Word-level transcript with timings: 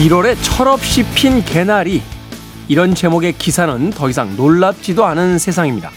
1월에 0.00 0.34
철없이 0.40 1.04
핀 1.14 1.44
개나리 1.44 2.00
이런 2.68 2.94
제목의 2.94 3.34
기사는 3.34 3.90
더 3.90 4.08
이상 4.08 4.34
놀랍지도 4.34 5.04
않은 5.04 5.38
세상입니다. 5.38 5.90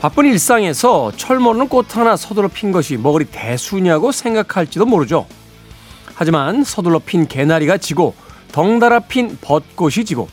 바쁜 0.00 0.24
일상에서 0.24 1.12
철 1.16 1.38
모르는 1.38 1.68
꽃 1.68 1.98
하나 1.98 2.16
서둘러 2.16 2.48
핀 2.48 2.72
것이 2.72 2.96
뭐 2.96 3.12
그리 3.12 3.26
대수냐고 3.26 4.10
생각할지도 4.10 4.86
모르죠. 4.86 5.26
하지만 6.14 6.64
서둘러 6.64 6.98
핀 6.98 7.28
개나리가 7.28 7.76
지고 7.76 8.14
덩달아 8.52 9.00
핀 9.00 9.36
벚꽃이 9.38 10.06
지고 10.06 10.30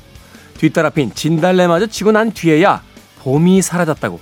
뒤따라 0.58 0.90
핀 0.90 1.14
진달래마저 1.14 1.88
지고 1.88 2.14
난 2.14 2.32
뒤에야 2.32 2.84
봄이 3.20 3.62
사라졌다고 3.64 4.18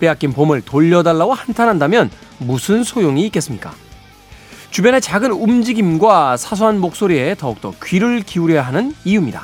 빼앗긴 0.00 0.32
봄을 0.32 0.62
돌려달라고 0.62 1.34
한탄한다면 1.34 2.10
무슨 2.38 2.82
소용이 2.82 3.24
있겠습니까? 3.26 3.72
주변의 4.72 5.02
작은 5.02 5.32
움직임과 5.32 6.38
사소한 6.38 6.80
목소리에 6.80 7.34
더욱더 7.34 7.74
귀를 7.84 8.22
기울여야 8.22 8.62
하는 8.62 8.94
이유입니다. 9.04 9.42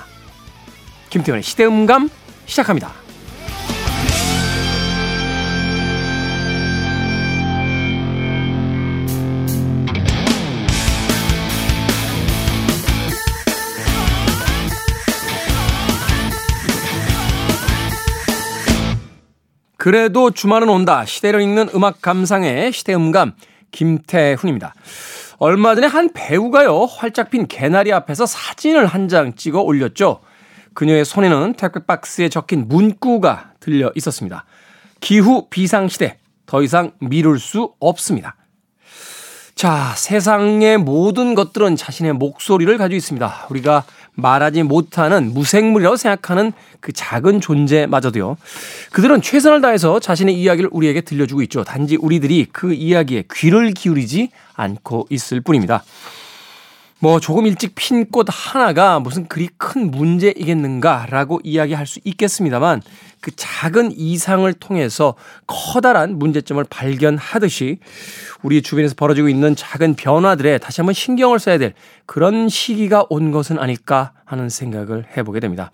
김태현의 1.10 1.42
시대음감 1.42 2.08
시작합니다. 2.46 2.92
그래도 19.76 20.30
주말은 20.30 20.70
온다. 20.70 21.04
시대를 21.04 21.42
읽는 21.42 21.68
음악 21.74 22.00
감상의 22.00 22.72
시대음감 22.72 23.34
김태훈입니다. 23.70 24.74
얼마 25.38 25.74
전에 25.74 25.86
한 25.86 26.10
배우가요, 26.12 26.84
활짝 26.84 27.30
핀 27.30 27.46
개나리 27.46 27.92
앞에서 27.92 28.26
사진을 28.26 28.86
한 28.86 29.08
장 29.08 29.34
찍어 29.34 29.60
올렸죠. 29.62 30.20
그녀의 30.74 31.04
손에는 31.04 31.54
택배 31.54 31.84
박스에 31.86 32.28
적힌 32.28 32.68
문구가 32.68 33.52
들려 33.60 33.90
있었습니다. 33.94 34.44
기후 35.00 35.46
비상시대, 35.48 36.18
더 36.46 36.62
이상 36.62 36.92
미룰 37.00 37.38
수 37.38 37.72
없습니다. 37.80 38.36
자, 39.54 39.92
세상의 39.96 40.78
모든 40.78 41.34
것들은 41.34 41.74
자신의 41.76 42.12
목소리를 42.12 42.76
가지고 42.78 42.96
있습니다. 42.96 43.46
우리가 43.50 43.84
말하지 44.18 44.64
못하는 44.64 45.32
무생물이라고 45.32 45.96
생각하는 45.96 46.52
그 46.80 46.92
작은 46.92 47.40
존재마저도요. 47.40 48.36
그들은 48.92 49.22
최선을 49.22 49.60
다해서 49.60 50.00
자신의 50.00 50.34
이야기를 50.34 50.70
우리에게 50.72 51.00
들려주고 51.00 51.42
있죠. 51.42 51.64
단지 51.64 51.96
우리들이 51.96 52.46
그 52.52 52.72
이야기에 52.74 53.24
귀를 53.32 53.72
기울이지 53.72 54.30
않고 54.54 55.06
있을 55.10 55.40
뿐입니다. 55.40 55.84
뭐 57.00 57.20
조금 57.20 57.46
일찍 57.46 57.74
핀 57.76 58.10
꽃 58.10 58.26
하나가 58.28 58.98
무슨 58.98 59.28
그리 59.28 59.48
큰 59.56 59.90
문제이겠는가라고 59.90 61.40
이야기할 61.44 61.86
수 61.86 62.00
있겠습니다만 62.04 62.82
그 63.20 63.30
작은 63.34 63.92
이상을 63.92 64.52
통해서 64.54 65.14
커다란 65.46 66.18
문제점을 66.18 66.62
발견하듯이 66.68 67.78
우리 68.42 68.62
주변에서 68.62 68.94
벌어지고 68.96 69.28
있는 69.28 69.54
작은 69.54 69.94
변화들에 69.94 70.58
다시 70.58 70.80
한번 70.80 70.94
신경을 70.94 71.38
써야 71.38 71.58
될 71.58 71.74
그런 72.06 72.48
시기가 72.48 73.04
온 73.10 73.30
것은 73.30 73.58
아닐까 73.58 74.12
하는 74.24 74.48
생각을 74.48 75.06
해보게 75.16 75.40
됩니다. 75.40 75.70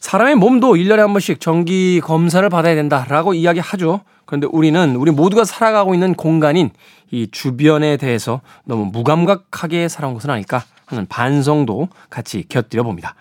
사람의 0.00 0.36
몸도 0.36 0.74
1년에 0.74 0.98
한 0.98 1.12
번씩 1.12 1.40
정기 1.40 2.00
검사를 2.00 2.48
받아야 2.48 2.74
된다라고 2.74 3.34
이야기하죠. 3.34 4.02
그런데 4.24 4.46
우리는 4.50 4.96
우리 4.96 5.10
모두가 5.10 5.44
살아가고 5.44 5.94
있는 5.94 6.14
공간인 6.14 6.70
이 7.10 7.28
주변에 7.30 7.96
대해서 7.96 8.40
너무 8.64 8.86
무감각하게 8.86 9.88
살아온 9.88 10.14
것은 10.14 10.30
아닐까 10.30 10.64
하는 10.86 11.06
반성도 11.06 11.88
같이 12.10 12.44
곁들여 12.48 12.82
봅니다. 12.82 13.14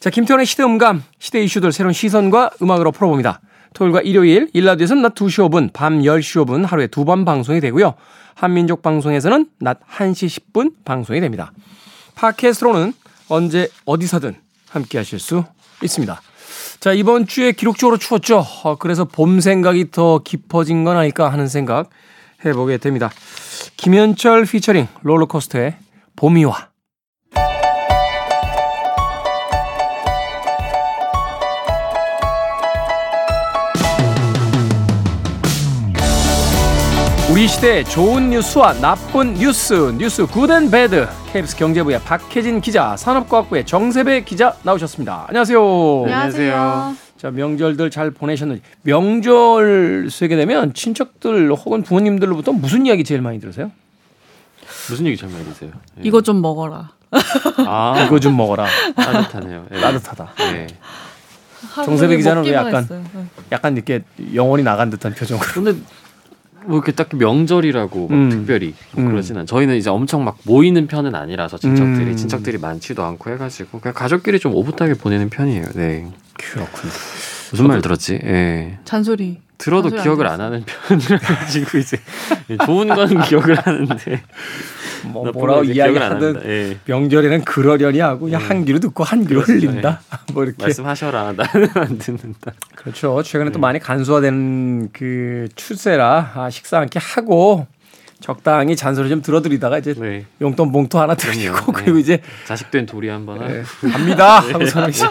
자, 0.00 0.10
김태원의 0.10 0.46
시대 0.46 0.62
음감, 0.62 1.02
시대 1.18 1.42
이슈들 1.42 1.72
새로운 1.72 1.92
시선과 1.92 2.50
음악으로 2.62 2.92
풀어봅니다. 2.92 3.40
토요일과 3.74 4.00
일요일, 4.00 4.48
일라디오에서는 4.52 5.02
낮 5.02 5.14
2시 5.14 5.48
5분, 5.48 5.72
밤 5.72 6.00
10시 6.00 6.44
5분 6.44 6.66
하루에 6.66 6.86
두 6.86 7.04
번 7.04 7.24
방송이 7.24 7.60
되고요. 7.60 7.94
한민족 8.34 8.82
방송에서는 8.82 9.46
낮 9.60 9.78
1시 9.86 10.52
10분 10.52 10.72
방송이 10.84 11.20
됩니다. 11.20 11.52
팟캐스트로는 12.14 12.94
언제 13.28 13.68
어디서든 13.84 14.34
함께 14.70 14.98
하실 14.98 15.18
수 15.18 15.44
있습니다. 15.82 16.20
자, 16.80 16.92
이번 16.92 17.26
주에 17.26 17.52
기록적으로 17.52 17.98
추웠죠. 17.98 18.44
어, 18.64 18.76
그래서 18.76 19.04
봄 19.04 19.40
생각이 19.40 19.90
더 19.90 20.20
깊어진 20.24 20.84
건 20.84 20.96
아닐까 20.96 21.30
하는 21.30 21.46
생각 21.46 21.90
해보게 22.44 22.78
됩니다. 22.78 23.10
김현철 23.76 24.44
피처링 24.44 24.88
롤러코스터의 25.02 25.76
봄이 26.16 26.44
와. 26.44 26.70
우리 37.30 37.46
시대 37.46 37.84
좋은 37.84 38.30
뉴스와 38.30 38.72
나쁜 38.80 39.34
뉴스, 39.34 39.94
뉴스 39.96 40.26
good 40.26 40.50
and 40.50 40.68
bad. 40.68 41.06
KBS 41.32 41.56
경제부의 41.56 42.00
박혜진 42.00 42.60
기자, 42.60 42.96
산업과학부의 42.96 43.64
정세배 43.66 44.24
기자 44.24 44.56
나오셨습니다. 44.64 45.26
안녕하세요. 45.28 46.02
안녕하세요. 46.06 46.99
자, 47.20 47.30
명절들 47.30 47.90
잘 47.90 48.10
보내셨는지. 48.10 48.62
명절 48.80 50.08
쇠게 50.10 50.36
되면 50.36 50.72
친척들 50.72 51.52
혹은 51.52 51.82
부모님들로부터 51.82 52.52
무슨 52.52 52.86
이야기 52.86 53.04
제일 53.04 53.20
많이 53.20 53.38
들으세요? 53.38 53.70
무슨 54.88 55.04
얘기 55.04 55.18
제일 55.18 55.30
많이 55.30 55.44
들으세요? 55.44 55.70
예. 55.98 56.02
이거 56.02 56.22
좀 56.22 56.40
먹어라. 56.40 56.92
아, 57.66 58.04
이거 58.08 58.18
좀 58.18 58.38
먹어라. 58.38 58.66
따뜻하네요. 58.96 59.66
예. 59.70 59.80
따뜻하다. 59.80 60.32
예. 60.54 60.66
정세배 61.84 62.16
기자는 62.16 62.44
왜 62.44 62.54
약간 62.54 62.84
했어요. 62.84 63.04
네. 63.12 63.24
약간 63.52 63.76
이렇게 63.76 64.02
영혼이 64.32 64.62
나간 64.62 64.88
듯한 64.88 65.12
표정으로. 65.12 65.46
근데 65.52 65.74
뭐 66.66 66.76
이렇게 66.76 66.92
딱히 66.92 67.16
명절이라고 67.16 68.08
막 68.08 68.14
음. 68.14 68.30
특별히 68.30 68.74
뭐 68.92 69.04
음. 69.04 69.10
그러진 69.10 69.36
않. 69.38 69.46
저희는 69.46 69.76
이제 69.76 69.90
엄청 69.90 70.24
막 70.24 70.38
모이는 70.44 70.86
편은 70.86 71.14
아니라서 71.14 71.58
친척들이 71.58 72.10
음. 72.10 72.16
친척들이 72.16 72.58
많지도 72.58 73.02
않고 73.02 73.30
해가지고 73.30 73.80
그냥 73.80 73.94
가족끼리 73.94 74.38
좀 74.38 74.54
오붓하게 74.54 74.94
보내는 74.94 75.30
편이에요. 75.30 75.64
네. 75.74 76.06
그렇군요. 76.34 76.92
무슨 77.50 77.66
말 77.66 77.80
들었지? 77.82 78.18
예. 78.22 78.78
잔소리. 78.84 79.40
들어도 79.58 79.90
잔소리 79.90 79.98
안 79.98 80.04
기억을 80.04 80.24
들었어. 80.24 80.34
안 80.34 80.40
하는 80.40 80.64
편이라 80.64 81.18
가지고 81.18 81.78
이제 81.78 81.98
좋은 82.64 82.88
건 82.88 83.22
기억을 83.24 83.58
하는데 83.58 84.22
뭐 85.06 85.30
뭐라고 85.32 85.64
이야기하든. 85.64 86.42
예. 86.44 86.78
명절에는 86.84 87.44
그러려니 87.44 88.00
하고 88.00 88.26
그냥 88.26 88.40
음. 88.42 88.50
한 88.50 88.64
귀로 88.64 88.78
듣고 88.78 89.04
한 89.04 89.26
귀로. 89.26 89.40
흘린다. 89.40 90.00
뭐 90.32 90.44
이렇게 90.44 90.62
말씀하셔라. 90.62 91.32
나는 91.36 91.68
안 91.74 91.98
듣는다. 91.98 92.52
그렇죠. 92.76 93.22
최근에 93.22 93.50
또 93.50 93.58
네. 93.58 93.60
많이 93.60 93.78
간소화된 93.78 94.90
그 94.92 95.48
추세라 95.54 96.32
아, 96.34 96.50
식사 96.50 96.78
함께 96.78 96.98
하고 96.98 97.66
적당히 98.20 98.76
잔소리 98.76 99.08
좀 99.08 99.22
들어드리다가 99.22 99.78
이제 99.78 99.94
네. 99.94 100.26
용돈 100.40 100.72
봉투 100.72 101.00
하나 101.00 101.14
드리고 101.14 101.54
그럼요. 101.54 101.72
그리고 101.72 101.94
네. 101.94 102.00
이제 102.00 102.22
자식된 102.46 102.86
둘이 102.86 103.08
한번 103.08 103.38
네, 103.38 103.62
하고. 103.62 103.90
갑니다 103.90 104.40
하고서 104.52 104.88
이제 104.88 105.06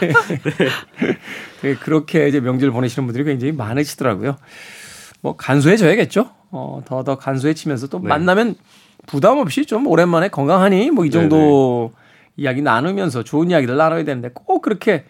네, 1.61 1.75
그렇게 1.75 2.27
이제 2.27 2.39
명절 2.39 2.71
보내시는 2.71 3.07
분들이 3.07 3.23
굉장히 3.23 3.51
많으시더라고요. 3.53 4.37
뭐 5.21 5.35
간소해져야겠죠. 5.35 6.29
어, 6.51 6.81
더더 6.85 7.17
간소해지면서 7.17 7.87
또 7.87 7.99
네. 7.99 8.07
만나면 8.07 8.55
부담 9.09 9.37
없이 9.39 9.65
좀 9.65 9.87
오랜만에 9.87 10.27
건강하니 10.29 10.91
뭐 10.91 11.05
이 11.05 11.09
정도 11.11 11.91
이야기 12.37 12.61
나누면서 12.61 13.23
좋은 13.23 13.49
이야기를 13.49 13.75
나눠야 13.75 14.03
되는데 14.05 14.29
꼭 14.33 14.61
그렇게 14.61 15.03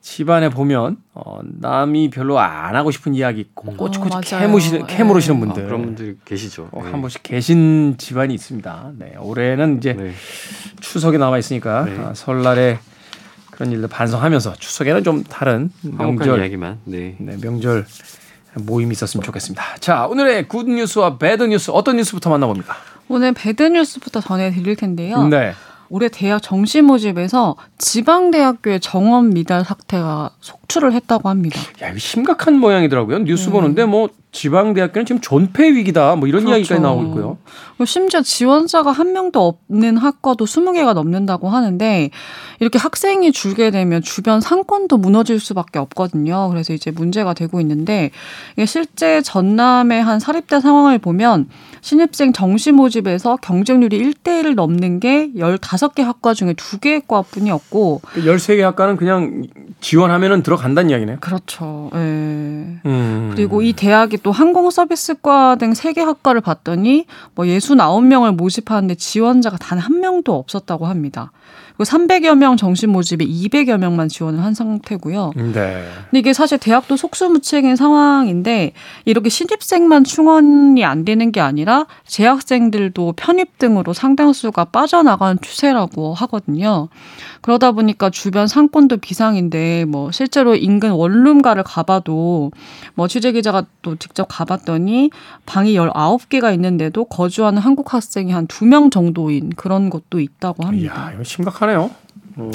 집안에 0.00 0.48
보면 0.48 0.96
어, 1.12 1.40
남이 1.42 2.08
별로 2.10 2.38
안 2.38 2.74
하고 2.74 2.90
싶은 2.90 3.14
이야기 3.14 3.46
꼭 3.54 3.76
꼬치꼬치 3.76 4.34
어, 4.34 4.38
맞아요. 4.38 4.46
캐무시, 4.46 4.74
예. 4.74 4.82
캐물으시는 4.88 5.36
아, 5.36 5.40
분들 5.40 5.66
그런 5.66 5.82
분들이 5.84 6.16
계시죠. 6.24 6.68
꼭 6.70 6.84
네. 6.84 6.90
한 6.90 7.00
번씩 7.02 7.22
계신 7.22 7.96
집안이 7.98 8.32
있습니다. 8.34 8.92
네, 8.98 9.14
올해는 9.20 9.76
이제 9.76 9.92
네. 9.92 10.12
추석이 10.80 11.18
남아 11.18 11.36
있으니까 11.38 11.84
네. 11.84 11.98
아, 11.98 12.14
설날에 12.14 12.78
그런 13.50 13.72
일들 13.72 13.88
반성하면서 13.88 14.54
추석에는 14.54 15.04
좀 15.04 15.22
다른 15.22 15.70
명절 15.82 16.40
이야기만. 16.40 16.78
네. 16.84 17.16
네, 17.18 17.36
명절 17.40 17.84
모임이 18.54 18.92
있었으면 18.92 19.22
좋겠습니다. 19.24 19.76
자, 19.80 20.06
오늘의 20.06 20.48
good 20.48 20.68
news와 20.68 21.18
bad 21.18 21.44
news 21.44 21.70
어떤 21.70 21.96
뉴스부터 21.96 22.30
만나봅니까? 22.30 22.74
오늘 23.08 23.32
배드 23.32 23.62
뉴스부터 23.62 24.20
전해드릴 24.20 24.76
텐데요. 24.76 25.26
네. 25.28 25.52
올해 25.90 26.08
대학 26.08 26.40
정시 26.40 26.82
모집에서 26.82 27.56
지방 27.76 28.30
대학교의 28.30 28.78
정원 28.80 29.30
미달 29.30 29.64
사태가 29.64 30.30
속출을 30.40 30.92
했다고 30.92 31.28
합니다. 31.28 31.60
야, 31.82 31.88
이거 31.88 31.98
심각한 31.98 32.58
모양이더라고요. 32.58 33.18
뉴스 33.24 33.46
네. 33.46 33.50
보는데 33.50 33.84
뭐 33.84 34.08
지방 34.30 34.72
대학교는 34.72 35.06
지금 35.06 35.20
존폐 35.20 35.72
위기다. 35.72 36.14
뭐 36.14 36.28
이런 36.28 36.44
그렇죠. 36.44 36.58
이야기까지 36.58 36.80
나오고 36.80 37.02
있고요. 37.06 37.38
그리고 37.70 37.84
심지어 37.84 38.22
지원자가 38.22 38.92
한 38.92 39.12
명도 39.12 39.58
없는 39.68 39.96
학과도 39.96 40.44
20개가 40.44 40.94
넘는다고 40.94 41.48
하는데 41.48 42.10
이렇게 42.60 42.78
학생이 42.78 43.32
줄게 43.32 43.72
되면 43.72 44.00
주변 44.00 44.40
상권도 44.40 44.98
무너질 44.98 45.40
수밖에 45.40 45.80
없거든요. 45.80 46.48
그래서 46.50 46.72
이제 46.72 46.92
문제가 46.92 47.34
되고 47.34 47.60
있는데 47.60 48.12
실제 48.64 49.20
전남의 49.22 50.00
한 50.00 50.20
사립대 50.20 50.60
상황을 50.60 50.98
보면 50.98 51.48
신입생 51.80 52.32
정시 52.32 52.70
모집에서 52.72 53.36
경쟁률이 53.36 53.98
1대1을 54.12 54.54
넘는 54.54 55.00
게 55.00 55.30
15개 55.34 56.02
학과 56.02 56.32
중에 56.34 56.52
2개 56.52 57.02
과뿐이었고 57.08 58.02
13개 58.14 58.60
학과는 58.60 58.96
그냥 58.96 59.42
지원하면은 59.80 60.42
들어간다는 60.42 60.90
이야기네요. 60.90 61.16
그렇죠. 61.20 61.90
예. 61.94 61.98
음. 61.98 63.32
그리고 63.34 63.62
이 63.62 63.72
대학이 63.72 64.18
또 64.22 64.30
항공 64.30 64.70
서비스과 64.70 65.56
등세개 65.56 66.00
학과를 66.00 66.40
봤더니 66.42 67.06
뭐 67.34 67.44
69명을 67.46 68.34
모집하는데 68.36 68.94
지원자가 68.94 69.56
단 69.58 69.80
한 69.80 70.00
명도 70.00 70.34
없었다고 70.36 70.86
합니다. 70.86 71.32
그리고 71.80 71.96
300여 71.96 72.36
명 72.36 72.58
정시 72.58 72.86
모집에 72.86 73.24
200여 73.24 73.78
명만 73.78 74.10
지원을 74.10 74.44
한 74.44 74.52
상태고요. 74.52 75.32
네. 75.34 75.42
근데 75.42 75.88
이게 76.12 76.34
사실 76.34 76.58
대학도 76.58 76.98
속수무책인 76.98 77.74
상황인데 77.76 78.72
이렇게 79.06 79.30
신입생만 79.30 80.04
충원이 80.04 80.84
안 80.84 81.06
되는 81.06 81.32
게 81.32 81.40
아니라 81.40 81.86
재학생들도 82.06 83.14
편입 83.16 83.56
등으로 83.58 83.94
상당수가 83.94 84.66
빠져나가는 84.66 85.38
추세라고 85.40 86.12
하거든요. 86.12 86.88
그러다 87.40 87.72
보니까 87.72 88.10
주변 88.10 88.46
상권도 88.46 88.98
비상인데 88.98 89.86
뭐 89.86 90.10
실제로 90.12 90.54
인근 90.54 90.90
원룸가를 90.90 91.62
가봐도 91.62 92.50
뭐 92.94 93.08
취재 93.08 93.32
기자가 93.32 93.64
또 93.80 93.96
직접 93.96 94.26
가봤더니 94.28 95.10
방이 95.46 95.74
19개가 95.78 96.52
있는데도 96.52 97.06
거주하는 97.06 97.62
한국 97.62 97.94
학생이 97.94 98.32
한 98.32 98.46
두 98.50 98.66
명 98.66 98.90
정도인 98.90 99.50
그런 99.56 99.88
곳도 99.90 100.20
있다고 100.20 100.66
합니다. 100.66 100.94
이야, 101.08 101.12
이거 101.14 101.24
심각하네 101.24 101.69
요. 101.74 101.90
어. 102.36 102.50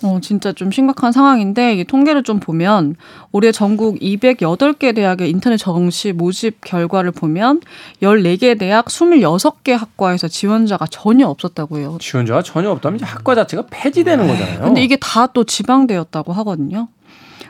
어, 0.00 0.20
진짜 0.22 0.52
좀 0.52 0.70
심각한 0.70 1.10
상황인데, 1.10 1.74
이 1.74 1.84
통계를 1.84 2.22
좀 2.22 2.38
보면, 2.38 2.94
올해 3.32 3.50
전국 3.50 3.98
208개 3.98 4.94
대학의 4.94 5.28
인터넷 5.28 5.56
정시 5.56 6.12
모집 6.12 6.60
결과를 6.60 7.10
보면, 7.10 7.60
14개 8.00 8.56
대학 8.56 8.86
26개 8.86 9.72
학과에서 9.72 10.28
지원자가 10.28 10.86
전혀 10.88 11.26
없었다고 11.26 11.78
해요. 11.78 11.98
지원자가 12.00 12.42
전혀 12.42 12.70
없다면 12.70 12.98
이제 12.98 13.04
학과 13.06 13.34
자체가 13.34 13.64
폐지되는 13.70 14.24
거잖아요. 14.24 14.60
근데 14.62 14.84
이게 14.84 14.96
다 14.96 15.26
또 15.32 15.42
지방대였다고 15.42 16.32
하거든요. 16.32 16.86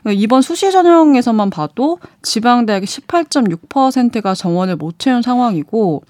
그러니까 0.02 0.22
이번 0.22 0.40
수시 0.40 0.70
전형에서만 0.72 1.50
봐도 1.50 1.98
지방대학의 2.22 2.86
18.6%가 2.86 4.34
정원을 4.34 4.76
못 4.76 4.98
채운 4.98 5.20
상황이고, 5.20 6.02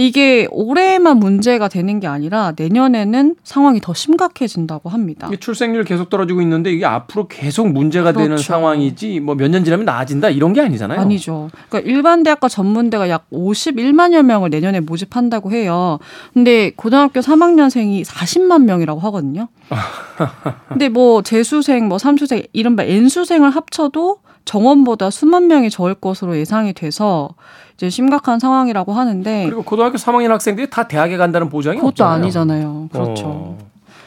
이게 0.00 0.46
올해만 0.52 1.16
문제가 1.18 1.66
되는 1.66 1.98
게 1.98 2.06
아니라 2.06 2.52
내년에는 2.56 3.34
상황이 3.42 3.80
더 3.80 3.92
심각해진다고 3.94 4.88
합니다. 4.88 5.28
출생률 5.40 5.82
계속 5.82 6.08
떨어지고 6.08 6.40
있는데 6.42 6.70
이게 6.72 6.86
앞으로 6.86 7.26
계속 7.26 7.68
문제가 7.68 8.12
되는 8.12 8.28
그렇죠. 8.28 8.44
상황이지 8.44 9.18
뭐 9.20 9.34
몇 9.34 9.50
년 9.50 9.64
지나면 9.64 9.84
나아진다 9.86 10.30
이런 10.30 10.52
게 10.52 10.60
아니잖아요. 10.60 11.00
아니죠. 11.00 11.50
그러니까 11.68 11.90
일반 11.90 12.22
대학과 12.22 12.48
전문대가 12.48 13.08
약 13.08 13.28
51만여 13.32 14.22
명을 14.22 14.50
내년에 14.50 14.78
모집한다고 14.80 15.50
해요. 15.50 15.98
근데 16.32 16.70
고등학교 16.76 17.18
3학년생이 17.18 18.04
40만 18.04 18.62
명이라고 18.64 19.00
하거든요. 19.00 19.48
근데 20.68 20.88
뭐 20.88 21.22
재수생, 21.22 21.88
뭐 21.88 21.98
삼수생, 21.98 22.42
이른바 22.52 22.84
N수생을 22.84 23.50
합쳐도 23.50 24.18
정원보다 24.48 25.10
수만 25.10 25.46
명이 25.46 25.68
적을 25.68 25.94
것으로 25.94 26.38
예상이 26.38 26.72
돼서 26.72 27.28
이제 27.74 27.90
심각한 27.90 28.38
상황이라고 28.38 28.94
하는데 28.94 29.44
그리고 29.44 29.62
고등학교 29.62 29.98
3학년 29.98 30.28
학생들이 30.28 30.70
다 30.70 30.88
대학에 30.88 31.18
간다는 31.18 31.50
보장이 31.50 31.76
그것도 31.76 31.88
없잖아요. 31.90 32.14
아니잖아요. 32.14 32.88
그렇죠. 32.90 33.26
어. 33.26 33.58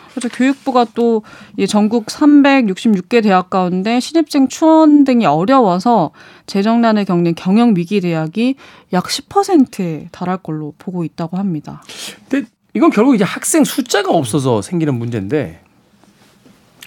그래서 0.09 0.35
교육부가 0.35 0.85
또이 0.95 1.67
전국 1.69 2.07
366개 2.07 3.21
대학 3.21 3.51
가운데 3.51 3.99
신입생 3.99 4.47
추원 4.47 5.03
등이 5.03 5.27
어려워서 5.27 6.09
재정난을 6.47 7.05
겪는 7.05 7.35
경영 7.35 7.75
위기 7.77 8.01
대학이 8.01 8.55
약 8.93 9.05
10%에 9.05 10.07
달할 10.11 10.37
걸로 10.37 10.73
보고 10.79 11.03
있다고 11.03 11.37
합니다. 11.37 11.83
근데 12.27 12.47
이건 12.73 12.89
결국 12.89 13.13
이제 13.13 13.23
학생 13.23 13.63
숫자가 13.63 14.11
없어서 14.11 14.63
생기는 14.63 14.95
문제인데 14.95 15.61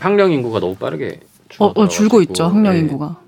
학령 0.01 0.33
인구가 0.33 0.59
너무 0.59 0.75
빠르게 0.75 1.21
어, 1.61 1.67
어, 1.67 1.87
줄고 1.87 2.21
있죠 2.21 2.47
학령 2.47 2.73
네. 2.73 2.81
인구가 2.81 3.24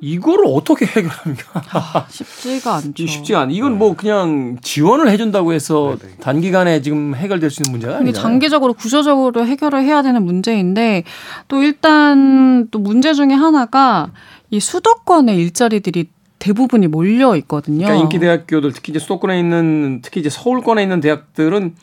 이거를 0.00 0.44
어떻게 0.48 0.86
해결합니까? 0.86 2.06
쉽지가 2.08 2.76
않죠. 2.76 3.06
쉽지 3.06 3.34
않. 3.34 3.50
이건 3.50 3.78
뭐 3.78 3.94
그냥 3.94 4.56
지원을 4.62 5.10
해준다고 5.10 5.52
해서 5.52 5.96
네, 6.00 6.08
네. 6.08 6.14
단기간에 6.20 6.80
지금 6.82 7.14
해결될 7.14 7.50
수 7.50 7.62
있는 7.62 7.72
문제가 7.72 7.96
아니잖아요. 7.98 8.22
장기적으로 8.22 8.72
구조적으로 8.72 9.46
해결을 9.46 9.82
해야 9.82 10.02
되는 10.02 10.24
문제인데 10.24 11.04
또 11.48 11.62
일단 11.62 12.68
또 12.70 12.78
문제 12.78 13.12
중에 13.12 13.32
하나가 13.32 14.10
이 14.50 14.58
수도권의 14.58 15.36
일자리들이 15.36 16.08
대부분이 16.38 16.86
몰려 16.86 17.36
있거든요. 17.36 17.84
그러니까 17.84 18.02
인기 18.02 18.18
대학교들 18.18 18.72
특히 18.72 18.92
이제 18.92 18.98
수도권에 18.98 19.38
있는 19.38 20.00
특히 20.02 20.20
이제 20.20 20.30
서울권에 20.30 20.82
있는 20.82 21.00
대학들은 21.00 21.74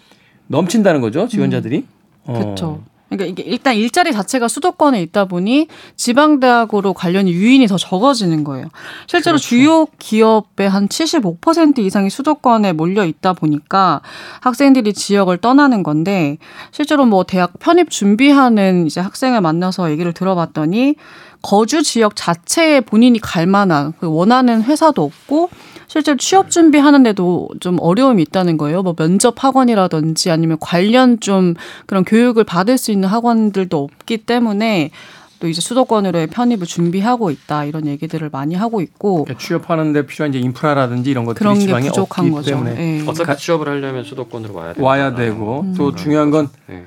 넘친다는 0.47 1.01
거죠 1.01 1.27
지원자들이. 1.27 1.85
어. 2.25 2.33
그렇죠. 2.33 2.81
그러니까 3.09 3.25
이게 3.25 3.43
일단 3.43 3.75
일자리 3.75 4.11
자체가 4.11 4.47
수도권에 4.47 5.01
있다 5.01 5.25
보니 5.25 5.67
지방 5.95 6.39
대학으로 6.39 6.93
관련 6.93 7.27
유인이 7.27 7.65
더 7.67 7.77
적어지는 7.77 8.43
거예요. 8.43 8.67
실제로 9.07 9.35
그렇죠. 9.35 9.47
주요 9.47 9.87
기업의 9.99 10.69
한 10.69 10.87
75% 10.87 11.79
이상이 11.79 12.09
수도권에 12.09 12.73
몰려 12.73 13.05
있다 13.05 13.33
보니까 13.33 14.01
학생들이 14.41 14.93
지역을 14.93 15.37
떠나는 15.37 15.83
건데 15.83 16.37
실제로 16.71 17.05
뭐 17.05 17.23
대학 17.23 17.57
편입 17.59 17.89
준비하는 17.89 18.87
이제 18.87 18.99
학생을 18.99 19.41
만나서 19.41 19.91
얘기를 19.91 20.13
들어봤더니 20.13 20.95
거주 21.41 21.83
지역 21.83 22.15
자체에 22.15 22.81
본인이 22.81 23.19
갈 23.19 23.47
만한 23.47 23.93
그 23.99 24.07
원하는 24.07 24.63
회사도 24.63 25.03
없고 25.03 25.49
실제로 25.97 26.17
취업 26.17 26.51
준비하는데도 26.51 27.49
좀 27.59 27.77
어려움이 27.79 28.21
있다는 28.21 28.57
거예요. 28.57 28.83
뭐 28.83 28.93
면접 28.93 29.43
학원이라든지 29.43 30.29
아니면 30.29 30.57
관련 30.59 31.19
좀 31.19 31.55
그런 31.87 32.03
교육을 32.03 32.43
받을 32.43 32.77
수 32.77 32.91
있는 32.91 33.09
학원들도 33.09 33.77
없기 33.77 34.19
때문에 34.19 34.91
또 35.39 35.47
이제 35.47 35.59
수도권으로의 35.61 36.27
편입을 36.27 36.65
준비하고 36.65 37.31
있다 37.31 37.65
이런 37.65 37.87
얘기들을 37.87 38.29
많이 38.31 38.55
하고 38.55 38.81
있고 38.81 39.25
그러니까 39.25 39.43
취업하는데 39.43 40.05
필요한 40.05 40.33
이제 40.33 40.39
인프라라든지 40.39 41.11
이런 41.11 41.25
것들이 41.25 41.39
그런 41.39 41.55
게 41.55 41.61
지방에 41.61 41.87
부족한 41.87 42.25
없기 42.25 42.31
거죠. 42.35 42.49
때문에 42.51 43.01
예. 43.01 43.07
어차피 43.07 43.37
취업을 43.37 43.67
하려면 43.67 44.03
수도권으로 44.03 44.53
와야 44.53 44.73
되고 44.73 44.85
와야 44.85 45.15
되고 45.15 45.61
음. 45.61 45.73
또 45.75 45.95
중요한 45.95 46.31
건 46.31 46.49
네. 46.67 46.85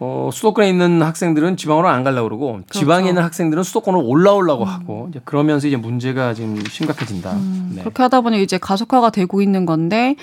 어, 0.00 0.30
수도권에 0.32 0.68
있는 0.68 1.02
학생들은 1.02 1.56
지방으로 1.56 1.88
안 1.88 2.04
가려고 2.04 2.28
그러고 2.28 2.60
지방에 2.70 3.08
있는 3.08 3.20
학생들은 3.22 3.64
수도권으로 3.64 4.04
올라오려고 4.04 4.64
하고 4.64 5.08
이제 5.10 5.20
그러면서 5.24 5.66
이제 5.66 5.76
문제가 5.76 6.34
지금 6.34 6.62
심각해진다. 6.64 7.36
네. 7.74 7.80
그렇게 7.80 8.04
하다 8.04 8.20
보니 8.20 8.40
이제 8.40 8.58
가속화가 8.58 9.10
되고 9.10 9.42
있는 9.42 9.66
건데 9.66 10.14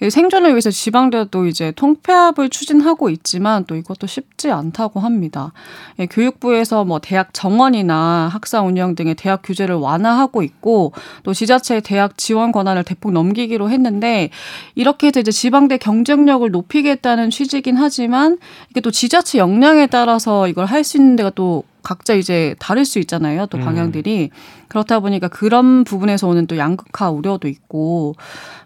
이 0.00 0.08
생존을 0.08 0.50
위해서 0.50 0.70
지방대도 0.70 1.46
이제 1.46 1.72
통폐합을 1.72 2.48
추진하고 2.48 3.10
있지만 3.10 3.64
또 3.64 3.74
이것도 3.74 4.06
쉽지 4.06 4.52
않다고 4.52 5.00
합니다. 5.00 5.52
예, 5.98 6.06
교육부에서 6.06 6.84
뭐 6.84 7.00
대학 7.00 7.34
정원이나 7.34 8.28
학사 8.32 8.62
운영 8.62 8.94
등의 8.94 9.16
대학 9.16 9.42
규제를 9.42 9.74
완화하고 9.74 10.44
있고 10.44 10.92
또 11.24 11.34
지자체의 11.34 11.80
대학 11.80 12.16
지원 12.16 12.52
권한을 12.52 12.84
대폭 12.84 13.10
넘기기로 13.10 13.68
했는데 13.68 14.30
이렇게 14.76 15.08
해서 15.08 15.18
이제 15.18 15.32
지방대 15.32 15.78
경쟁력을 15.78 16.48
높이겠다는 16.48 17.30
취지긴 17.30 17.76
하지만 17.76 18.38
이게 18.70 18.80
또 18.80 18.92
지자 18.92 19.23
체 19.24 19.38
역량에 19.38 19.86
따라서 19.88 20.46
이걸 20.48 20.66
할 20.66 20.84
수 20.84 20.96
있는 20.98 21.16
데가 21.16 21.30
또 21.30 21.64
각자 21.82 22.14
이제 22.14 22.54
다를 22.58 22.84
수 22.84 22.98
있잖아요. 22.98 23.46
또 23.46 23.58
방향들이 23.58 24.30
그렇다 24.68 25.00
보니까 25.00 25.28
그런 25.28 25.84
부분에서 25.84 26.26
오는 26.28 26.46
또 26.46 26.56
양극화 26.56 27.10
우려도 27.10 27.46
있고 27.48 28.14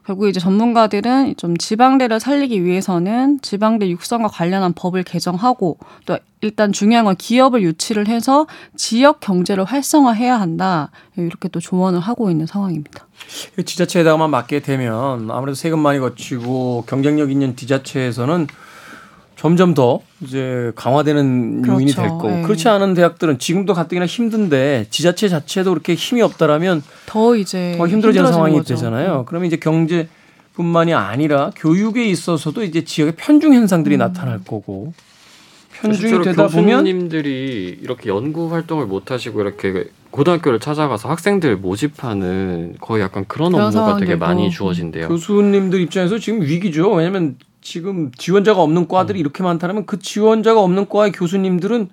결국 0.06 0.28
이제 0.28 0.40
전문가들은 0.40 1.34
좀 1.36 1.56
지방대를 1.56 2.20
살리기 2.20 2.64
위해서는 2.64 3.40
지방대 3.42 3.88
육성과 3.90 4.28
관련한 4.28 4.72
법을 4.72 5.02
개정하고 5.02 5.78
또 6.06 6.16
일단 6.40 6.72
중요한 6.72 7.04
건 7.04 7.16
기업을 7.16 7.62
유치를 7.62 8.06
해서 8.06 8.46
지역 8.76 9.20
경제를 9.20 9.64
활성화해야 9.64 10.40
한다 10.40 10.90
이렇게 11.16 11.48
또 11.48 11.60
조언을 11.60 11.98
하고 12.00 12.30
있는 12.30 12.46
상황입니다. 12.46 13.06
지자체에다가만 13.64 14.30
맡게 14.30 14.60
되면 14.60 15.30
아무래도 15.30 15.54
세금 15.54 15.80
많이 15.80 15.98
거치고 15.98 16.84
경쟁력 16.86 17.32
있는 17.32 17.56
지자체에서는 17.56 18.46
점점 19.38 19.72
더 19.72 20.00
이제 20.20 20.72
강화되는 20.74 21.62
요인이 21.64 21.92
그렇죠. 21.92 22.00
될 22.00 22.08
거고 22.08 22.38
예. 22.38 22.42
그렇지 22.42 22.68
않은 22.68 22.94
대학들은 22.94 23.38
지금도 23.38 23.72
가뜩이나 23.72 24.04
힘든데 24.04 24.86
지자체 24.90 25.28
자체도 25.28 25.70
그렇게 25.70 25.94
힘이 25.94 26.22
없다라면 26.22 26.82
더 27.06 27.36
이제 27.36 27.76
더 27.78 27.86
힘들어지는 27.86 28.32
상황이 28.32 28.54
거죠. 28.56 28.74
음. 28.74 28.76
되잖아요. 28.76 29.24
그러면 29.28 29.46
이제 29.46 29.56
경제뿐만이 29.56 30.92
아니라 30.92 31.52
교육에 31.54 32.04
있어서도 32.06 32.64
이제 32.64 32.82
지역의 32.82 33.14
편중 33.16 33.54
현상들이 33.54 33.94
음. 33.94 33.98
나타날 33.98 34.40
거고 34.44 34.92
편중이 35.74 36.24
되다 36.24 36.48
보면 36.48 36.80
교수님들이 36.80 37.78
이렇게 37.80 38.10
연구 38.10 38.52
활동을 38.52 38.86
못 38.86 39.12
하시고 39.12 39.40
이렇게 39.40 39.88
고등학교를 40.10 40.58
찾아가서 40.58 41.08
학생들 41.10 41.58
모집하는 41.58 42.74
거의 42.80 43.04
약간 43.04 43.24
그런 43.28 43.54
업무가 43.54 43.98
되게. 43.98 44.16
많이 44.16 44.50
주어진대요. 44.50 45.06
교수님들 45.06 45.80
입장에서 45.80 46.18
지금 46.18 46.42
위기죠. 46.42 46.90
왜냐하면 46.90 47.36
지금 47.72 48.10
지원자가 48.16 48.62
없는 48.62 48.88
과들이 48.88 49.20
이렇게 49.20 49.42
많다면 49.42 49.84
그 49.84 49.98
지원자가 49.98 50.62
없는 50.62 50.88
과의 50.88 51.12
교수님들은 51.12 51.90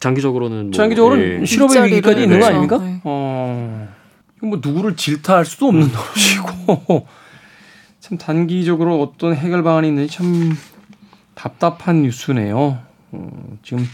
장기적으로는 0.00 0.62
뭐, 0.64 0.72
장기적으로는 0.72 1.42
예. 1.42 1.44
실업의 1.44 1.84
위기까지 1.84 2.22
있는 2.22 2.40
거. 2.40 2.46
아닙니까? 2.46 2.78
네. 2.78 3.00
어, 3.04 3.88
뭐 4.40 4.58
누구를 4.64 4.96
질타할 4.96 5.44
수도 5.44 5.66
없는 5.66 5.90
노릇이고 5.92 7.06
참 8.00 8.16
단기적으로 8.16 9.02
어떤 9.02 9.34
해결 9.34 9.62
방안이 9.62 9.88
있는지 9.88 10.14
참 10.16 10.56
답답한 11.34 12.00
뉴스네요. 12.00 12.78
어, 13.12 13.58
지금 13.62 13.84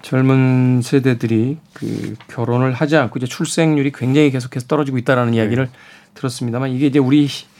젊은 0.00 0.80
세대들이 0.82 1.58
그 1.72 2.16
결혼을 2.26 2.72
하지 2.72 2.96
않고 2.96 3.16
이제 3.20 3.26
출생률이 3.26 3.92
굉장히 3.92 4.32
계속해서 4.32 4.66
떨어지고 4.66 4.98
있다라는 4.98 5.34
이야기를 5.34 5.68
들었습니다만 6.14 6.70
이게 6.70 6.86
이제 6.86 6.98
우리 6.98 7.28
시- 7.28 7.51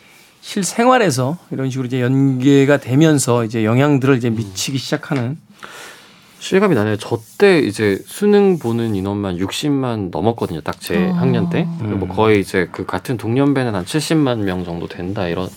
실생활에서 0.42 1.38
이런 1.50 1.70
식으로 1.70 1.87
이제 1.87 2.02
연계가 2.02 2.76
되면서 2.76 3.44
이제 3.44 3.64
영향들을 3.64 4.16
이제 4.16 4.28
미치기 4.28 4.76
시작하는 4.76 5.38
실감이 6.40 6.75
나네요. 6.75 6.96
저 6.99 7.18
때 7.42 7.58
이제 7.58 7.99
수능 8.06 8.61
보는 8.61 8.94
인원만 8.94 9.37
60만 9.37 10.11
넘었거든요. 10.12 10.61
딱제 10.61 10.96
어. 10.96 11.12
학년 11.14 11.50
때. 11.50 11.66
그리고 11.80 11.96
뭐 11.96 12.08
음. 12.08 12.14
거의 12.14 12.40
이제 12.40 12.68
그 12.70 12.87
같은 12.87 13.16
동년배는 13.16 13.75
한 13.75 13.84
70만 13.84 14.44
명 14.44 14.64
정도 14.64 14.87
된다 14.87 15.26
이런 15.26 15.49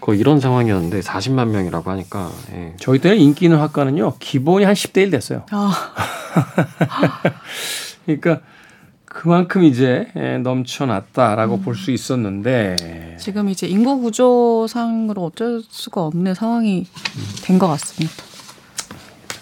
거의 0.00 0.20
이런 0.20 0.38
상황이었는데 0.38 1.00
40만 1.00 1.48
명이라고 1.48 1.90
하니까 1.90 2.30
예. 2.52 2.74
저희 2.78 3.00
때는 3.00 3.18
인기 3.18 3.46
있는 3.46 3.58
학과는요 3.58 4.18
기본이 4.20 4.64
한 4.64 4.74
10대 4.74 4.98
1 4.98 5.10
됐어요. 5.10 5.46
아, 5.50 5.72
그러니까 8.06 8.38
그만큼 9.16 9.64
이제 9.64 10.06
예, 10.14 10.36
넘쳐났다라고 10.36 11.60
볼수 11.62 11.90
있었는데. 11.90 13.16
지금 13.18 13.48
이제 13.48 13.66
인구 13.66 13.98
구조상으로 13.98 15.24
어쩔 15.24 15.62
수가 15.66 16.02
없는 16.02 16.34
상황이 16.34 16.86
된 17.42 17.58
것 17.58 17.66
같습니다. 17.66 18.12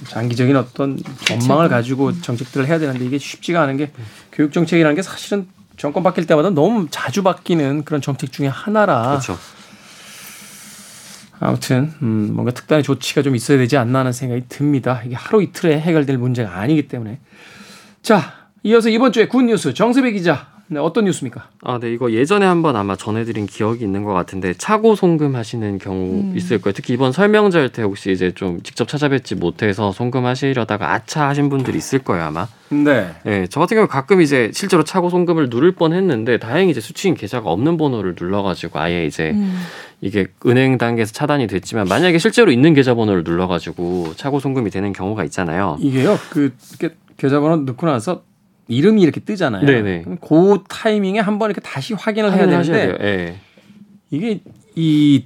장기적인 0.08 0.54
어떤 0.56 0.96
전망을 1.24 1.68
가지고 1.68 2.20
정책들을 2.20 2.68
해야 2.68 2.78
되는데 2.78 3.04
이게 3.04 3.18
쉽지가 3.18 3.62
않은 3.62 3.76
게 3.76 3.90
교육 4.30 4.52
정책이라는 4.52 4.94
게 4.94 5.02
사실은 5.02 5.48
정권 5.76 6.04
바뀔 6.04 6.26
때마다 6.26 6.50
너무 6.50 6.86
자주 6.88 7.24
바뀌는 7.24 7.84
그런 7.84 8.00
정책 8.00 8.30
중에 8.30 8.46
하나라. 8.46 9.08
그렇죠. 9.08 9.36
아무튼 11.40 11.92
음, 12.00 12.30
뭔가 12.32 12.52
특단의 12.52 12.84
조치가 12.84 13.22
좀 13.22 13.34
있어야 13.34 13.58
되지 13.58 13.76
않나 13.76 13.98
하는 14.00 14.12
생각이 14.12 14.44
듭니다. 14.48 15.02
이게 15.04 15.16
하루 15.16 15.42
이틀에 15.42 15.80
해결될 15.80 16.16
문제가 16.16 16.58
아니기 16.60 16.86
때문에. 16.86 17.18
자 18.02 18.43
이어서 18.66 18.88
이번 18.88 19.12
주에 19.12 19.28
군 19.28 19.46
뉴스 19.46 19.74
정세배 19.74 20.12
기자 20.12 20.46
네, 20.68 20.80
어떤 20.80 21.04
뉴스입니까? 21.04 21.48
아, 21.62 21.78
네, 21.78 21.92
이거 21.92 22.10
예전에 22.10 22.46
한번 22.46 22.74
아마 22.76 22.96
전해드린 22.96 23.44
기억이 23.44 23.84
있는 23.84 24.02
것 24.02 24.14
같은데 24.14 24.54
차고 24.54 24.94
송금하시는 24.94 25.76
경우 25.76 26.22
음. 26.22 26.32
있을 26.34 26.58
거예요. 26.62 26.72
특히 26.72 26.94
이번 26.94 27.12
설명절 27.12 27.68
때 27.68 27.82
혹시 27.82 28.10
이제 28.10 28.32
좀 28.32 28.62
직접 28.62 28.88
찾아뵙지 28.88 29.34
못해서 29.34 29.92
송금하시려다가 29.92 30.94
아차 30.94 31.28
하신 31.28 31.50
분들이 31.50 31.76
있을 31.76 31.98
거예요 31.98 32.24
아마. 32.24 32.48
네. 32.70 33.10
예, 33.26 33.46
저 33.50 33.60
같은 33.60 33.76
경우 33.76 33.86
가끔 33.86 34.22
이제 34.22 34.50
실제로 34.54 34.82
차고 34.82 35.10
송금을 35.10 35.50
누를 35.50 35.72
뻔했는데 35.72 36.38
다행히 36.38 36.70
이제 36.70 36.80
수취인 36.80 37.14
계좌가 37.14 37.50
없는 37.50 37.76
번호를 37.76 38.14
눌러가지고 38.18 38.78
아예 38.78 39.04
이제 39.04 39.32
음. 39.32 39.60
이게 40.00 40.28
은행 40.46 40.78
단계에서 40.78 41.12
차단이 41.12 41.46
됐지만 41.46 41.86
만약에 41.86 42.16
실제로 42.16 42.50
있는 42.50 42.72
계좌번호를 42.72 43.22
눌러가지고 43.24 44.14
차고 44.16 44.40
송금이 44.40 44.70
되는 44.70 44.94
경우가 44.94 45.24
있잖아요. 45.24 45.76
이게요 45.80 46.18
그 46.30 46.54
이렇게 46.80 46.96
계좌번호 47.18 47.56
넣고 47.58 47.86
나서 47.86 48.22
이름이 48.68 49.02
이렇게 49.02 49.20
뜨잖아요. 49.20 49.64
네네. 49.66 50.04
그 50.26 50.62
타이밍에 50.68 51.20
한 51.20 51.38
번 51.38 51.50
이렇게 51.50 51.60
다시 51.60 51.94
확인을 51.94 52.32
해야 52.32 52.46
되는데. 52.46 52.96
예. 53.02 53.36
이게 54.10 54.40
이 54.74 55.24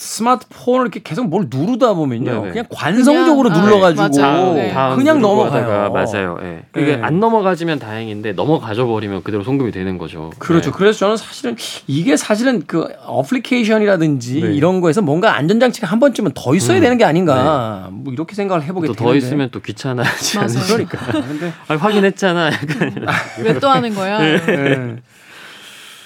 스마트폰을 0.00 0.86
이렇게 0.86 1.00
계속 1.04 1.28
뭘 1.28 1.46
누르다 1.50 1.92
보면요. 1.92 2.30
네네. 2.40 2.48
그냥 2.50 2.64
관성적으로 2.70 3.50
그냥, 3.50 3.62
아, 3.62 3.64
눌러가지고 3.66 4.22
맞아요. 4.22 4.54
네. 4.54 4.72
다음 4.72 4.96
그냥 4.96 5.20
넘어가요. 5.20 5.92
맞아요. 5.92 6.38
예. 6.42 6.62
이게 6.80 6.96
네. 6.96 7.02
안 7.02 7.20
넘어가지면 7.20 7.78
다행인데 7.78 8.32
넘어가져 8.32 8.86
버리면 8.86 9.22
그대로 9.22 9.42
송금이 9.44 9.72
되는 9.72 9.98
거죠. 9.98 10.30
그렇죠. 10.38 10.70
예. 10.70 10.72
그래서 10.74 11.00
저는 11.00 11.16
사실은 11.18 11.56
이게 11.86 12.16
사실은 12.16 12.62
그 12.66 12.88
어플리케이션이라든지 13.06 14.40
네. 14.40 14.54
이런 14.54 14.80
거에서 14.80 15.02
뭔가 15.02 15.36
안전장치가 15.36 15.86
한 15.86 16.00
번쯤은 16.00 16.32
더 16.34 16.54
있어야 16.54 16.78
음. 16.78 16.80
되는 16.80 16.96
게 16.96 17.04
아닌가. 17.04 17.88
뭐 17.92 18.10
이렇게 18.12 18.34
생각을 18.34 18.62
해보게 18.64 18.86
또 18.86 18.94
되는데. 18.94 19.04
더 19.12 19.14
있으면 19.26 19.48
또 19.52 19.60
귀찮아하지 19.60 20.36
맞아요. 20.38 20.44
않으세요? 20.44 20.86
그러니까. 20.86 21.12
근데 21.28 21.52
아, 21.68 21.74
확인했잖아. 21.76 22.46
약간. 22.46 23.06
왜 23.44 23.60
또 23.60 23.68
하는 23.68 23.94
거야? 23.94 24.18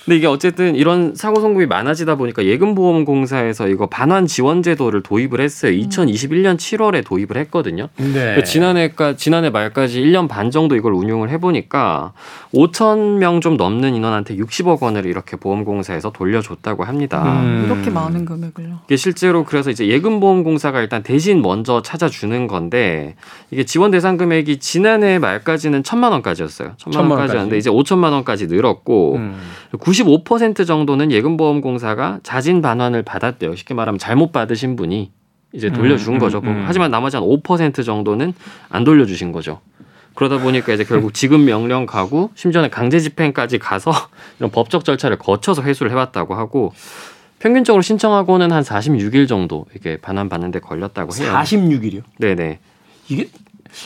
네. 0.06 0.14
근데 0.14 0.16
이게 0.18 0.26
어쨌든 0.26 0.76
이런 0.76 1.14
사고 1.14 1.40
송금이 1.40 1.66
많아지다 1.66 2.16
보니까 2.16 2.44
예금보험공사에서 2.44 3.68
이거 3.68 3.86
반환 3.86 4.26
지원 4.26 4.62
제도를 4.62 5.02
도입을 5.02 5.40
했어요. 5.40 5.72
2021년 5.72 6.56
7월에 6.56 7.04
도입을 7.04 7.36
했거든요. 7.38 7.88
네. 7.96 8.34
그 8.36 8.44
지난해까 8.44 9.16
지난해 9.16 9.50
말까지 9.50 10.02
1년 10.02 10.28
반 10.28 10.50
정도 10.50 10.76
이걸 10.76 10.92
운용을 10.92 11.30
해보니까 11.30 12.12
5천 12.52 13.18
명 13.18 13.34
좀 13.40 13.56
넘는 13.56 13.94
인원한테 13.94 14.36
60억 14.36 14.80
원을 14.80 15.04
이렇게 15.06 15.36
보험공사에서 15.36 16.12
돌려줬다고 16.12 16.84
합니다. 16.84 17.40
음. 17.42 17.64
이렇게 17.66 17.90
많은 17.90 18.24
금액을요. 18.24 18.78
이게 18.86 18.96
실제로 18.96 19.44
그래서 19.44 19.70
이제 19.70 19.88
예금보험공사가 19.88 20.80
일단 20.80 21.02
대신 21.02 21.42
먼저 21.42 21.82
찾아주는 21.82 22.46
건데 22.46 23.16
이게 23.50 23.64
지원 23.64 23.90
대상 23.90 24.16
금액이 24.16 24.60
지난해 24.60 25.18
말까지는 25.18 25.82
천만 25.82 26.12
원까지였어요. 26.12 26.72
천만 26.78 26.92
천만 26.92 27.10
원까지였는데 27.18 27.56
원까지. 27.56 27.58
이제 27.58 27.70
5천만 27.70 28.12
원까지 28.12 28.46
늘었고 28.46 29.16
음. 29.16 29.36
95% 29.94 30.66
정도는 30.66 31.12
예금보험공사가 31.12 32.20
자진 32.22 32.60
반환을 32.60 33.02
받았대요. 33.02 33.54
쉽게 33.54 33.74
말하면 33.74 33.98
잘못 33.98 34.32
받으신 34.32 34.76
분이 34.76 35.12
이제 35.52 35.70
돌려준 35.70 36.14
음, 36.14 36.18
거죠. 36.18 36.38
음, 36.38 36.48
음. 36.48 36.64
하지만 36.66 36.90
나머지 36.90 37.16
한 37.16 37.24
5% 37.24 37.84
정도는 37.84 38.34
안 38.68 38.84
돌려주신 38.84 39.30
거죠. 39.30 39.60
그러다 40.14 40.38
보니까 40.38 40.72
이제 40.72 40.84
결국 40.84 41.14
지급 41.14 41.40
명령 41.40 41.86
가고 41.86 42.30
심지어는 42.34 42.70
강제 42.70 43.00
집행까지 43.00 43.58
가서 43.58 43.92
이런 44.38 44.50
법적 44.50 44.84
절차를 44.84 45.18
거쳐서 45.18 45.62
회수를 45.62 45.90
해왔다고 45.92 46.34
하고 46.34 46.72
평균적으로 47.38 47.82
신청하고는 47.82 48.52
한 48.52 48.62
46일 48.62 49.28
정도 49.28 49.66
이게 49.76 49.96
반환 49.96 50.28
받는데 50.28 50.60
걸렸다고 50.60 51.12
해요. 51.16 51.32
46일이요. 51.32 52.02
네네. 52.18 52.58
이게 53.08 53.28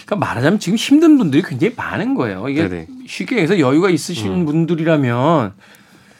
그러니까 0.05 0.17
말하자면 0.17 0.59
지금 0.59 0.77
힘든 0.77 1.17
분들이 1.17 1.43
굉장히 1.43 1.75
많은 1.75 2.15
거예요. 2.15 2.49
이게 2.49 2.69
네네. 2.69 2.87
쉽게 3.07 3.37
얘기해서 3.37 3.59
여유가 3.59 3.89
있으신 3.91 4.33
음. 4.33 4.45
분들이라면 4.45 5.55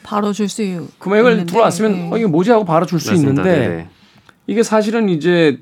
바로 0.09 0.33
줄 0.33 0.49
수 0.49 0.87
금액을 0.97 1.45
들어왔으면 1.45 2.11
어, 2.11 2.17
이게 2.17 2.25
뭐지 2.25 2.49
하고 2.49 2.65
바로 2.65 2.87
줄 2.87 2.99
수. 2.99 3.13
있는데 3.13 3.43
네네. 3.43 3.87
이게 4.47 4.63
사실은 4.63 5.07
이제 5.07 5.59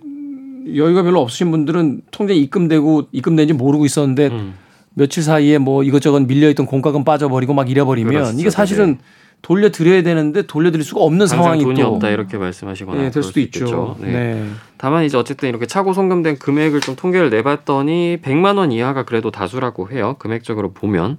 여유가 0.73 1.03
별로 1.03 1.19
없으신 1.19 1.51
분들은 1.51 2.03
통장에 2.11 2.39
입금되고 2.39 3.09
입금된지 3.11 3.53
모르고 3.53 3.85
있었는데 3.85 4.27
음. 4.27 4.53
며칠 4.93 5.21
사이에 5.21 5.57
뭐 5.57 5.83
이것저것 5.83 6.21
밀려있던 6.21 6.65
공과금 6.65 7.03
빠져버리고 7.03 7.53
막 7.53 7.69
이래버리면 7.69 8.13
그렇죠. 8.13 8.39
이게 8.39 8.49
사실은 8.49 8.99
돌려드려야 9.41 10.01
되는데 10.03 10.47
돌려드릴 10.47 10.83
수가 10.83 11.01
없는 11.01 11.27
상황이 11.27 11.63
돈이 11.63 11.81
또 11.81 11.95
없다 11.95 12.09
이렇게 12.09 12.37
말씀하시거나 12.37 13.03
예, 13.03 13.09
될 13.11 13.23
수도 13.23 13.33
수 13.33 13.39
있죠. 13.41 13.97
네. 13.99 14.11
네. 14.11 14.45
다만 14.77 15.03
이제 15.03 15.17
어쨌든 15.17 15.49
이렇게 15.49 15.65
차고 15.65 15.91
송금된 15.93 16.39
금액을 16.39 16.79
좀 16.79 16.95
통계를 16.95 17.29
내봤더니 17.29 18.19
100만 18.23 18.57
원 18.57 18.71
이하가 18.71 19.03
그래도 19.03 19.29
다수라고 19.29 19.91
해요. 19.91 20.15
금액적으로 20.19 20.71
보면 20.71 21.17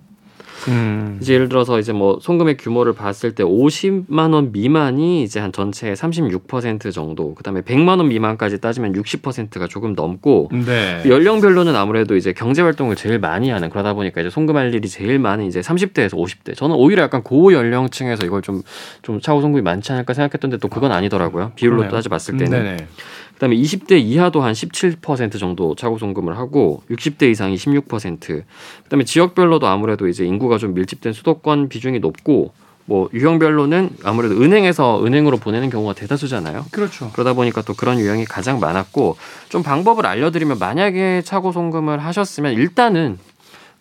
음. 0.69 1.19
이제 1.21 1.35
예를 1.35 1.49
들어서 1.49 1.79
이제 1.79 1.93
뭐 1.93 2.19
송금의 2.21 2.57
규모를 2.57 2.93
봤을 2.93 3.35
때 3.35 3.45
50만 3.45 4.33
원 4.35 4.53
미만이 4.53 5.23
이제 5.23 5.41
한 5.41 5.53
전체의 5.53 5.95
36% 5.97 6.93
정도, 6.93 7.35
그다음에 7.35 7.63
100만 7.63 7.99
원 7.99 8.09
미만까지 8.09 8.61
따지면 8.61 8.93
60%가 8.95 9.67
조금 9.69 9.95
넘고 9.95 10.51
네. 10.53 11.03
연령별로는 11.07 11.77
아무래도 11.77 12.17
이제 12.17 12.33
경제 12.33 12.63
활동을 12.63 12.97
제일 12.97 13.19
많이 13.19 13.51
하는 13.51 13.71
그러다 13.71 13.95
보니까 13.95 14.21
이제 14.21 14.31
송금할 14.31 14.75
일이 14.75 14.89
제일 14.89 15.19
많은 15.19 15.47
이제 15.47 15.61
30대에서 15.61 16.15
50대. 16.15 16.57
저는 16.57 16.77
오히려 16.77 17.03
약간 17.03 17.23
고 17.23 17.53
연령층에서 17.53 18.27
이걸 18.27 18.43
좀좀 18.43 19.21
차고 19.21 19.41
송금이 19.41 19.63
많지 19.63 19.93
않을까 19.93 20.15
생각했던데 20.15 20.59
또 20.59 20.69
그건 20.69 20.93
아니더라고요. 20.93 21.53
비율로 21.55 21.77
그러네요. 21.77 21.93
따져 21.93 22.09
봤을 22.09 22.35
음, 22.35 22.39
때는. 22.39 22.65
네네. 22.65 22.77
그다음에 23.39 23.55
20대 23.57 24.01
이하도 24.01 24.43
한 24.43 24.53
17% 24.53 25.39
정도 25.39 25.77
차고 25.77 25.99
송금을 25.99 26.37
하고 26.37 26.83
60대 26.91 27.31
이상이 27.31 27.55
16%. 27.55 28.43
그다음에 28.85 29.05
지역별로도 29.05 29.67
아무래도 29.69 30.09
이제 30.09 30.27
인구가 30.27 30.59
좀 30.59 30.75
밀집된 30.75 31.13
수도권 31.13 31.69
비중이 31.69 32.01
높고 32.01 32.53
뭐 32.85 33.09
유형별로는 33.13 33.91
아무래도 34.03 34.35
은행에서 34.43 35.05
은행으로 35.05 35.37
보내는 35.37 35.71
경우가 35.71 35.93
대다수잖아요. 35.93 36.65
그렇죠. 36.73 37.11
그러다 37.13 37.35
보니까 37.35 37.63
또 37.63 37.75
그런 37.75 38.01
유형이 38.01 38.25
가장 38.25 38.59
많았고 38.59 39.17
좀 39.51 39.63
방법을 39.63 40.05
알려드리면 40.07 40.59
만약에 40.59 41.23
차고 41.23 41.53
송금을 41.53 41.99
하셨으면 41.99 42.55
일단은 42.55 43.19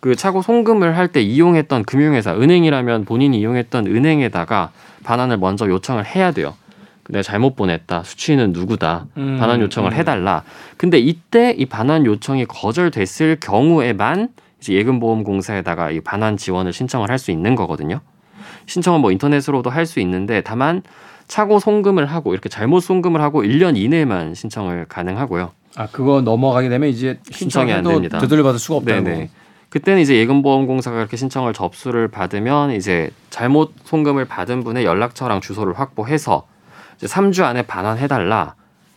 그 0.00 0.14
차고 0.14 0.42
송금을 0.42 0.96
할 0.96 1.08
때 1.08 1.20
이용했던 1.20 1.84
금융회사 1.84 2.34
은행이라면 2.34 3.06
본인이 3.06 3.40
이용했던 3.40 3.86
은행에다가 3.88 4.70
반환을 5.02 5.38
먼저 5.38 5.66
요청을 5.68 6.04
해야 6.06 6.30
돼요. 6.30 6.54
내가 7.08 7.22
잘못 7.22 7.56
보냈다. 7.56 8.02
수취인은 8.04 8.52
누구다. 8.52 9.06
음, 9.16 9.36
반환 9.38 9.60
요청을 9.60 9.92
음. 9.92 9.96
해달라. 9.96 10.42
근데 10.76 10.98
이때 10.98 11.54
이 11.56 11.66
반환 11.66 12.04
요청이 12.06 12.46
거절됐을 12.46 13.38
경우에만 13.40 14.28
이제 14.60 14.74
예금보험공사에다가 14.74 15.90
이 15.90 16.00
반환 16.00 16.36
지원을 16.36 16.72
신청을 16.72 17.10
할 17.10 17.18
수 17.18 17.30
있는 17.30 17.54
거거든요. 17.54 18.00
신청은 18.66 19.00
뭐 19.00 19.10
인터넷으로도 19.12 19.70
할 19.70 19.86
수 19.86 20.00
있는데 20.00 20.42
다만 20.42 20.82
차고 21.26 21.58
송금을 21.58 22.06
하고 22.06 22.32
이렇게 22.32 22.48
잘못 22.48 22.80
송금을 22.80 23.20
하고 23.20 23.42
1년 23.42 23.76
이내에만 23.76 24.34
신청을 24.34 24.86
가능하고요. 24.88 25.50
아 25.76 25.86
그거 25.90 26.20
넘어가게 26.22 26.68
되면 26.68 26.88
이제 26.88 27.18
신청이 27.30 27.72
안 27.72 27.84
됩니다. 27.84 28.18
되돌려 28.18 28.42
받을 28.42 28.58
수가 28.58 28.76
없다고. 28.78 29.02
네네. 29.02 29.30
그때는 29.70 30.00
이제 30.00 30.16
예금보험공사가 30.16 30.98
이렇게 30.98 31.16
신청을 31.18 31.52
접수를 31.52 32.08
받으면 32.08 32.72
이제 32.72 33.10
잘못 33.28 33.72
송금을 33.84 34.24
받은 34.24 34.64
분의 34.64 34.84
연락처랑 34.84 35.40
주소를 35.42 35.78
확보해서 35.78 36.46
이제 36.98 37.06
3주 37.06 37.44
안에 37.44 37.62
반환해달라 37.62 38.54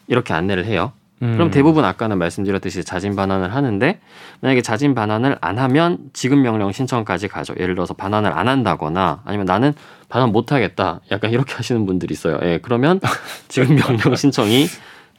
이렇게 0.08 0.34
안내를 0.34 0.66
해요. 0.66 0.92
음. 1.22 1.34
그럼 1.34 1.52
대부분 1.52 1.86
아까는 1.86 2.18
말씀드렸듯이 2.18 2.84
자진 2.84 3.16
반환을 3.16 3.54
하는데 3.54 4.00
만약에 4.42 4.62
자진 4.62 4.96
반환을 4.96 5.38
안 5.40 5.60
하면 5.60 6.00
지급 6.14 6.40
명령 6.40 6.72
신청까지 6.72 7.28
가죠. 7.28 7.54
예를 7.60 7.76
들어서 7.76 7.94
반환을 7.94 8.34
안 8.34 8.48
한다거나 8.48 9.22
아니면 9.24 9.46
나는 9.46 9.74
반환 10.10 10.32
못 10.32 10.52
하겠다. 10.52 11.00
약간 11.12 11.32
이렇게 11.32 11.54
하시는 11.54 11.86
분들이 11.86 12.14
있어요. 12.14 12.40
예, 12.42 12.60
그러면 12.62 13.00
지급 13.48 13.74
명령 13.74 14.16
신청이 14.16 14.66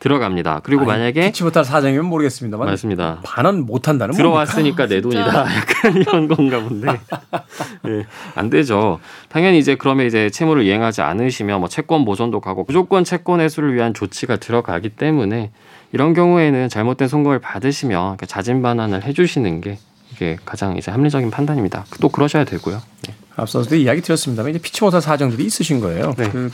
들어갑니다. 0.02 0.62
그리고 0.64 0.82
아니, 0.82 0.98
만약에 0.98 1.26
피치 1.26 1.44
못할 1.44 1.64
사정이면 1.64 2.06
모르겠습니다만 2.06 2.66
맞습니다. 2.66 3.20
반은 3.22 3.64
못 3.66 3.86
한다는 3.86 4.14
들어왔으니까 4.16 4.88
내 4.88 5.00
돈이다. 5.00 5.22
약간 5.54 5.96
이런 5.96 6.26
건가 6.26 6.60
본데. 6.60 6.88
예, 7.86 8.06
안 8.34 8.50
되죠. 8.50 8.98
당연히 9.28 9.60
이제 9.60 9.76
그러면 9.76 10.06
이제 10.06 10.28
채무를 10.28 10.64
이행하지 10.64 11.02
않으시면 11.02 11.60
뭐 11.60 11.68
채권 11.68 12.04
보존도 12.04 12.40
가고 12.40 12.64
무조건 12.66 13.04
채권 13.04 13.40
회수를 13.40 13.74
위한 13.74 13.94
조치가 13.94 14.36
들어가기 14.36 14.88
때문에 14.88 15.52
이런 15.92 16.14
경우에는 16.14 16.68
잘못된 16.68 17.06
송금을 17.06 17.38
받으시면 17.38 18.16
그 18.16 18.26
자진 18.26 18.60
반환을 18.60 19.04
해주시는 19.04 19.60
게 19.60 19.78
이게 20.10 20.36
가장 20.44 20.76
이제 20.76 20.90
합리적인 20.90 21.30
판단입니다. 21.30 21.84
또 22.00 22.08
그러셔야 22.08 22.42
되고요. 22.44 22.82
예. 23.08 23.14
앞서서도 23.36 23.76
이야기 23.76 24.00
드렸습니다만 24.00 24.50
이제 24.50 24.58
피치 24.58 24.82
못할 24.82 25.00
사정들이 25.00 25.44
있으신 25.44 25.78
거예요. 25.80 26.12
네. 26.16 26.28
그 26.28 26.50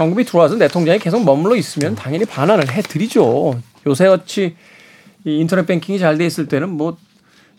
현금이 0.00 0.24
들어와서 0.24 0.56
내 0.56 0.66
통장에 0.66 0.98
계속 0.98 1.22
머물러 1.24 1.54
있으면 1.56 1.94
당연히 1.94 2.24
반환을 2.24 2.72
해드리죠. 2.72 3.60
요새같이 3.86 4.56
이 5.26 5.36
인터넷 5.38 5.66
뱅킹이 5.66 5.98
잘 5.98 6.16
돼 6.16 6.24
있을 6.24 6.46
때는 6.46 6.70
뭐 6.70 6.96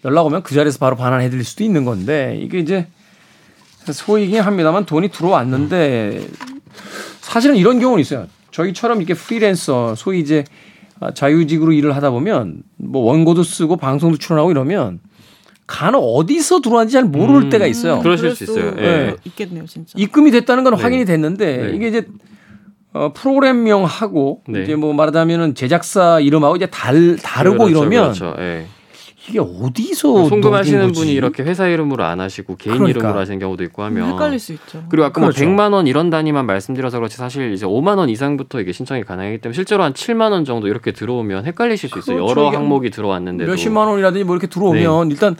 연락 0.03 0.25
오면 0.25 0.41
그 0.41 0.55
자리에서 0.55 0.79
바로 0.79 0.95
반환해드릴 0.95 1.43
수도 1.43 1.63
있는 1.63 1.85
건데 1.85 2.39
이게 2.41 2.57
이제 2.57 2.87
소이긴 3.85 4.41
합니다만 4.41 4.85
돈이 4.85 5.09
들어왔는데 5.09 6.27
사실은 7.19 7.55
이런 7.57 7.79
경우는 7.79 8.01
있어요. 8.01 8.25
저희처럼 8.49 8.97
이렇게 8.97 9.13
프리랜서 9.13 9.93
소위 9.93 10.19
이제 10.19 10.43
아, 10.99 11.11
자유직으로 11.13 11.71
일을 11.73 11.95
하다 11.95 12.09
보면 12.09 12.63
뭐 12.77 13.03
원고도 13.03 13.43
쓰고 13.43 13.77
방송도 13.77 14.17
출연하고 14.17 14.49
이러면 14.51 14.99
간혹 15.67 16.03
어디서 16.03 16.61
들어왔는지 16.61 16.93
잘 16.93 17.03
모를 17.05 17.43
음. 17.43 17.49
때가 17.49 17.65
있어요. 17.67 17.99
그러실 18.01 18.35
수 18.35 18.43
있어요. 18.43 18.73
예. 18.77 18.81
네. 18.81 19.15
있겠네요, 19.25 19.65
진짜. 19.67 19.93
입금이 19.95 20.31
됐다는 20.31 20.63
건 20.63 20.75
네. 20.75 20.81
확인이 20.81 21.05
됐는데 21.05 21.57
네. 21.57 21.75
이게 21.75 21.87
이제 21.87 22.07
어, 22.93 23.13
프로그램명하고 23.13 24.41
네. 24.47 24.63
이제 24.63 24.75
뭐 24.75 24.93
말하자면은 24.93 25.55
제작사 25.55 26.19
이름하고 26.19 26.57
이제 26.57 26.65
달 26.67 27.15
다르고 27.17 27.65
그렇죠, 27.65 27.69
이러면 27.69 28.03
그렇죠. 28.03 28.35
예. 28.39 28.65
이게 29.29 29.39
어디서 29.39 30.27
송금하시는? 30.27 30.93
분이 30.93 31.13
이렇게 31.13 31.43
회사 31.43 31.67
이름으로 31.67 32.03
안 32.03 32.19
하시고 32.19 32.55
개인 32.55 32.77
그러니까. 32.77 32.99
이름으로 32.99 33.19
하시는 33.19 33.37
경우도 33.37 33.63
있고 33.65 33.83
하면 33.83 34.13
헷갈릴 34.13 34.39
수 34.39 34.51
있죠. 34.53 34.83
그리고 34.89 35.05
아까 35.05 35.21
그렇죠. 35.21 35.45
뭐 35.45 35.55
100만 35.55 35.73
원 35.73 35.85
이런 35.85 36.09
단위만 36.09 36.47
말씀드려서 36.47 36.97
그렇지 36.97 37.17
사실 37.17 37.53
이제 37.53 37.65
5만 37.65 37.97
원 37.99 38.09
이상부터 38.09 38.59
이게 38.59 38.71
신청이 38.71 39.03
가능하기 39.03 39.37
때문에 39.37 39.53
실제로 39.53 39.83
한 39.83 39.93
7만 39.93 40.31
원 40.31 40.43
정도 40.43 40.67
이렇게 40.67 40.91
들어오면 40.91 41.45
헷갈리실 41.45 41.89
수 41.89 41.99
있어요. 41.99 42.25
그렇죠. 42.25 42.31
여러 42.31 42.49
항목이 42.49 42.89
들어왔는데도 42.89 43.51
몇십만 43.51 43.87
원이라든지 43.87 44.23
뭐 44.23 44.35
이렇게 44.35 44.47
들어오면 44.47 45.11
일단 45.11 45.35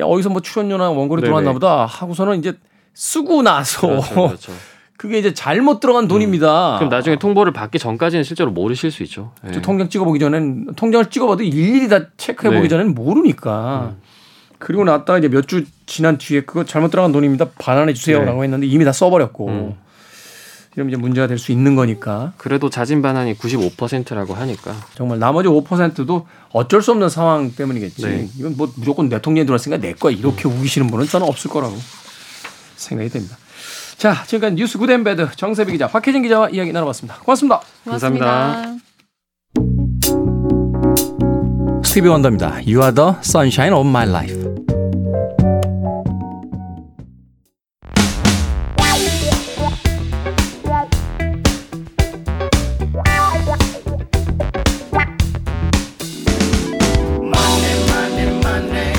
야, 0.00 0.04
어디서 0.04 0.30
뭐 0.30 0.40
출연료나 0.40 0.90
원고료 0.90 1.20
네네. 1.20 1.28
들어왔나 1.28 1.52
보다 1.52 1.84
하고서는 1.84 2.38
이제 2.38 2.54
쓰고 2.94 3.42
나서 3.42 3.86
그렇죠, 3.86 4.52
그게 5.00 5.18
이제 5.18 5.32
잘못 5.32 5.80
들어간 5.80 6.08
돈입니다. 6.08 6.74
그럼 6.76 6.90
나중에 6.90 7.18
통보를 7.18 7.54
받기 7.54 7.78
전까지는 7.78 8.22
실제로 8.22 8.50
모르실 8.50 8.90
수 8.90 9.02
있죠. 9.04 9.32
예. 9.48 9.52
저 9.52 9.62
통장 9.62 9.88
찍어보기 9.88 10.18
전엔 10.18 10.74
통장을 10.76 11.06
찍어봐도 11.08 11.42
일일이 11.42 11.88
다 11.88 12.00
체크해보기 12.18 12.64
네. 12.64 12.68
전에는 12.68 12.94
모르니까. 12.94 13.94
그리고 14.58 14.84
나왔다가 14.84 15.18
이제 15.18 15.28
몇 15.28 15.46
주 15.46 15.64
지난 15.86 16.18
뒤에 16.18 16.42
그거 16.42 16.66
잘못 16.66 16.90
들어간 16.90 17.12
돈입니다. 17.12 17.46
반환해 17.58 17.94
주세요라고 17.94 18.44
했는데 18.44 18.66
이미 18.66 18.84
다 18.84 18.92
써버렸고. 18.92 19.48
음. 19.48 19.74
이러면 20.76 20.90
이제 20.92 21.00
문제가 21.00 21.26
될 21.26 21.38
수 21.38 21.50
있는 21.50 21.76
거니까 21.76 22.34
그래도 22.36 22.68
자진 22.68 23.00
반환이 23.00 23.32
95%라고 23.38 24.34
하니까 24.34 24.74
정말 24.94 25.18
나머지 25.18 25.48
5%도 25.48 26.26
어쩔 26.52 26.82
수 26.82 26.90
없는 26.90 27.08
상황 27.08 27.52
때문이겠지. 27.52 28.02
네. 28.02 28.28
이건 28.38 28.54
뭐 28.58 28.70
무조건 28.76 29.08
내 29.08 29.18
통장에 29.22 29.46
들어왔으니까 29.46 29.80
내 29.80 29.94
거야 29.94 30.14
이렇게 30.14 30.46
우기시는 30.46 30.88
분은 30.88 31.06
저는 31.06 31.26
없을 31.26 31.50
거라고 31.50 31.74
생각이 32.76 33.08
됩니다. 33.08 33.38
자, 34.00 34.24
지금까지 34.24 34.56
뉴스 34.56 34.78
good 34.78 35.00
and 35.00 35.16
bad 35.16 35.32
정세비 35.36 35.72
기자, 35.72 35.86
박혜진 35.86 36.22
기자와 36.22 36.48
이야기 36.48 36.72
나눠봤습니다. 36.72 37.18
고맙습니다. 37.18 37.60
감사합니다. 37.84 38.76
스티비 41.84 42.08
원더입니다. 42.08 42.62
You 42.66 42.80
are 42.80 42.94
the 42.94 43.10
sunshine 43.22 43.74
of 43.74 43.86
my 43.86 44.08
life. 44.08 44.42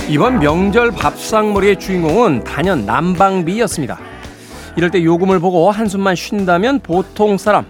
이번 0.10 0.38
명절 0.38 0.92
밥상머리의 0.92 1.80
주인공은 1.80 2.44
단연 2.44 2.86
난방비였습니다. 2.86 4.11
이럴 4.78 4.90
때 4.90 5.04
요금을 5.04 5.40
보고 5.40 5.70
한숨만 5.70 6.16
쉰다면 6.16 6.80
보통 6.80 7.38
사람 7.38 7.66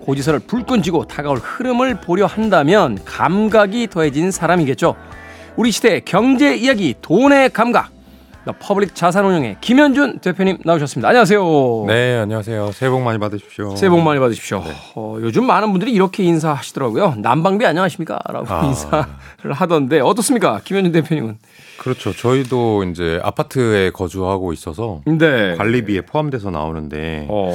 고지서를 0.00 0.40
불끈 0.40 0.82
쥐고 0.82 1.04
다가올 1.06 1.38
흐름을 1.38 2.00
보려 2.00 2.24
한다면 2.26 2.98
감각이 3.04 3.88
더해진 3.88 4.30
사람이겠죠. 4.30 4.96
우리 5.56 5.70
시대의 5.70 6.02
경제 6.04 6.56
이야기 6.56 6.94
돈의 7.02 7.50
감각. 7.50 7.90
더 8.46 8.54
퍼블릭 8.58 8.94
자산운용의 8.94 9.58
김현준 9.60 10.20
대표님 10.20 10.58
나오셨습니다. 10.64 11.08
안녕하세요. 11.08 11.84
네, 11.86 12.16
안녕하세요. 12.20 12.72
새해 12.72 12.88
복 12.90 13.02
많이 13.02 13.18
받으십시오. 13.18 13.76
새해 13.76 13.90
복 13.90 14.00
많이 14.00 14.18
받으십시오. 14.18 14.62
어, 14.94 15.18
요즘 15.20 15.44
많은 15.44 15.70
분들이 15.70 15.92
이렇게 15.92 16.22
인사하시더라고요. 16.22 17.16
난방비 17.18 17.66
안녕하십니까? 17.66 18.18
라고 18.26 18.46
아. 18.48 18.64
인사를 18.64 19.52
하던데 19.52 20.00
어떻습니까? 20.00 20.62
김현준 20.64 20.92
대표님은. 20.92 21.36
그렇죠. 21.78 22.12
저희도 22.12 22.84
이제 22.84 23.20
아파트에 23.22 23.90
거주하고 23.90 24.52
있어서 24.52 25.02
네. 25.06 25.54
관리비에 25.56 26.02
포함돼서 26.02 26.50
나오는데 26.50 27.26
어. 27.30 27.52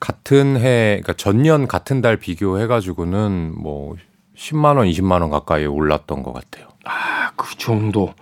같은 0.00 0.56
해, 0.56 1.00
그러니까 1.02 1.12
전년 1.14 1.66
같은 1.66 2.00
달 2.00 2.16
비교해 2.16 2.66
가지고는 2.66 3.54
뭐 3.56 3.96
10만 4.36 4.76
원, 4.76 4.88
20만 4.88 5.20
원 5.20 5.30
가까이 5.30 5.66
올랐던 5.66 6.22
것 6.22 6.32
같아요. 6.32 6.68
아, 6.84 7.32
그 7.36 7.56
정도. 7.56 8.14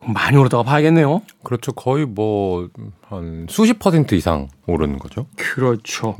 많이 0.00 0.36
오르다가 0.36 0.62
봐야겠네요. 0.62 1.22
그렇죠. 1.42 1.72
거의 1.72 2.06
뭐 2.06 2.68
한 3.10 3.46
수십 3.48 3.78
퍼센트 3.78 4.14
이상 4.14 4.48
오르는 4.66 4.98
거죠. 4.98 5.26
그렇죠. 5.36 6.16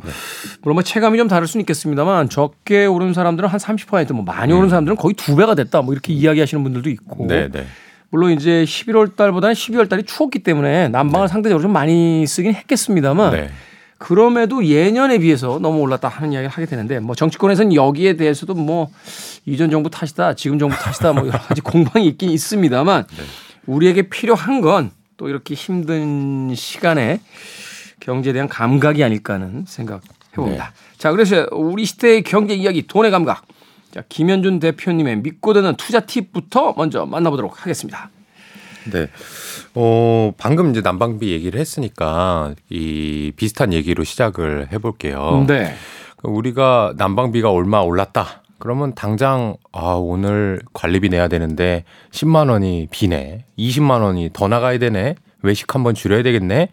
물론 0.62 0.76
뭐 0.76 0.82
체감이 0.82 1.18
좀 1.18 1.28
다를 1.28 1.46
수는 1.46 1.62
있겠습니다만 1.62 2.30
적게 2.30 2.86
오른 2.86 3.12
사람들은 3.12 3.48
한 3.48 3.60
30%뭐 3.60 4.24
많이 4.24 4.54
오른 4.54 4.70
사람들은 4.70 4.96
거의 4.96 5.12
두 5.14 5.36
배가 5.36 5.54
됐다 5.54 5.82
뭐 5.82 5.92
이렇게 5.92 6.14
이야기하시는 6.14 6.62
분들도 6.62 6.88
있고. 6.90 7.26
네, 7.26 7.50
네. 7.50 7.66
물론 8.10 8.32
이제 8.32 8.64
11월 8.64 9.16
달보다는 9.16 9.54
12월 9.54 9.88
달이 9.88 10.04
추웠기 10.04 10.40
때문에 10.40 10.88
난방을 10.88 11.28
상대적으로 11.28 11.62
좀 11.62 11.72
많이 11.72 12.26
쓰긴 12.26 12.54
했겠습니다만 12.54 13.32
네. 13.32 13.50
그럼에도 13.98 14.64
예년에 14.64 15.18
비해서 15.18 15.58
너무 15.60 15.80
올랐다 15.80 16.08
하는 16.08 16.32
이야기를 16.32 16.50
하게 16.50 16.66
되는데 16.66 17.00
뭐 17.00 17.14
정치권에서는 17.14 17.74
여기에 17.74 18.16
대해서도 18.16 18.54
뭐 18.54 18.90
이전 19.44 19.70
정부 19.70 19.90
탓이다 19.90 20.34
지금 20.34 20.58
정부 20.58 20.76
탓이다 20.76 21.12
뭐 21.12 21.26
여러 21.26 21.38
가지 21.38 21.60
공방이 21.62 22.06
있긴 22.06 22.30
있습니다만 22.30 23.04
우리에게 23.66 24.02
필요한 24.02 24.60
건 24.60 24.98
또 25.18 25.28
이렇게 25.28 25.54
힘든 25.54 26.54
시간에 26.54 27.20
경제에 28.00 28.32
대한 28.32 28.48
감각이 28.48 29.04
아닐까 29.04 29.34
하는 29.34 29.64
생각 29.66 30.00
해봅니다. 30.32 30.72
자, 30.96 31.10
그래서 31.10 31.46
우리 31.50 31.84
시대의 31.84 32.22
경제 32.22 32.54
이야기 32.54 32.86
돈의 32.86 33.10
감각. 33.10 33.44
자, 33.92 34.02
김현준 34.08 34.60
대표님의 34.60 35.16
믿고 35.18 35.52
되는 35.52 35.74
투자 35.76 36.00
팁부터 36.00 36.74
먼저 36.76 37.06
만나보도록 37.06 37.62
하겠습니다. 37.62 38.10
네. 38.92 39.08
어, 39.74 40.32
방금 40.38 40.70
이제 40.70 40.80
난방비 40.80 41.30
얘기를 41.30 41.60
했으니까 41.60 42.54
이 42.70 43.32
비슷한 43.36 43.72
얘기로 43.72 44.04
시작을 44.04 44.72
해 44.72 44.78
볼게요. 44.78 45.44
네. 45.46 45.74
우리가 46.22 46.94
난방비가 46.96 47.50
얼마 47.50 47.80
올랐다. 47.80 48.42
그러면 48.58 48.94
당장 48.94 49.56
아 49.72 49.92
오늘 49.92 50.60
관리비 50.72 51.10
내야 51.10 51.28
되는데 51.28 51.84
10만 52.10 52.50
원이 52.50 52.88
비네. 52.90 53.44
20만 53.56 54.02
원이 54.02 54.30
더 54.32 54.48
나가야 54.48 54.78
되네. 54.78 55.14
외식 55.42 55.74
한번 55.74 55.94
줄여야 55.94 56.22
되겠네. 56.24 56.68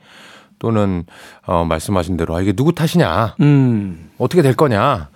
또는 0.58 1.06
어 1.46 1.64
말씀하신 1.64 2.18
대로 2.18 2.36
아 2.36 2.42
이게 2.42 2.54
누구 2.54 2.74
탓이냐. 2.74 3.36
음. 3.42 4.10
어떻게 4.18 4.42
될 4.42 4.56
거냐 4.56 5.10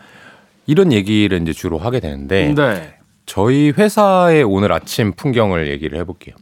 이런 0.69 0.93
얘기를 0.93 1.41
이제 1.41 1.51
주로 1.51 1.79
하게 1.79 1.99
되는데 1.99 2.53
네. 2.53 2.93
저희 3.25 3.71
회사의 3.75 4.43
오늘 4.43 4.71
아침 4.71 5.13
풍경을 5.13 5.67
얘기를 5.67 5.97
해볼게요. 5.97 6.35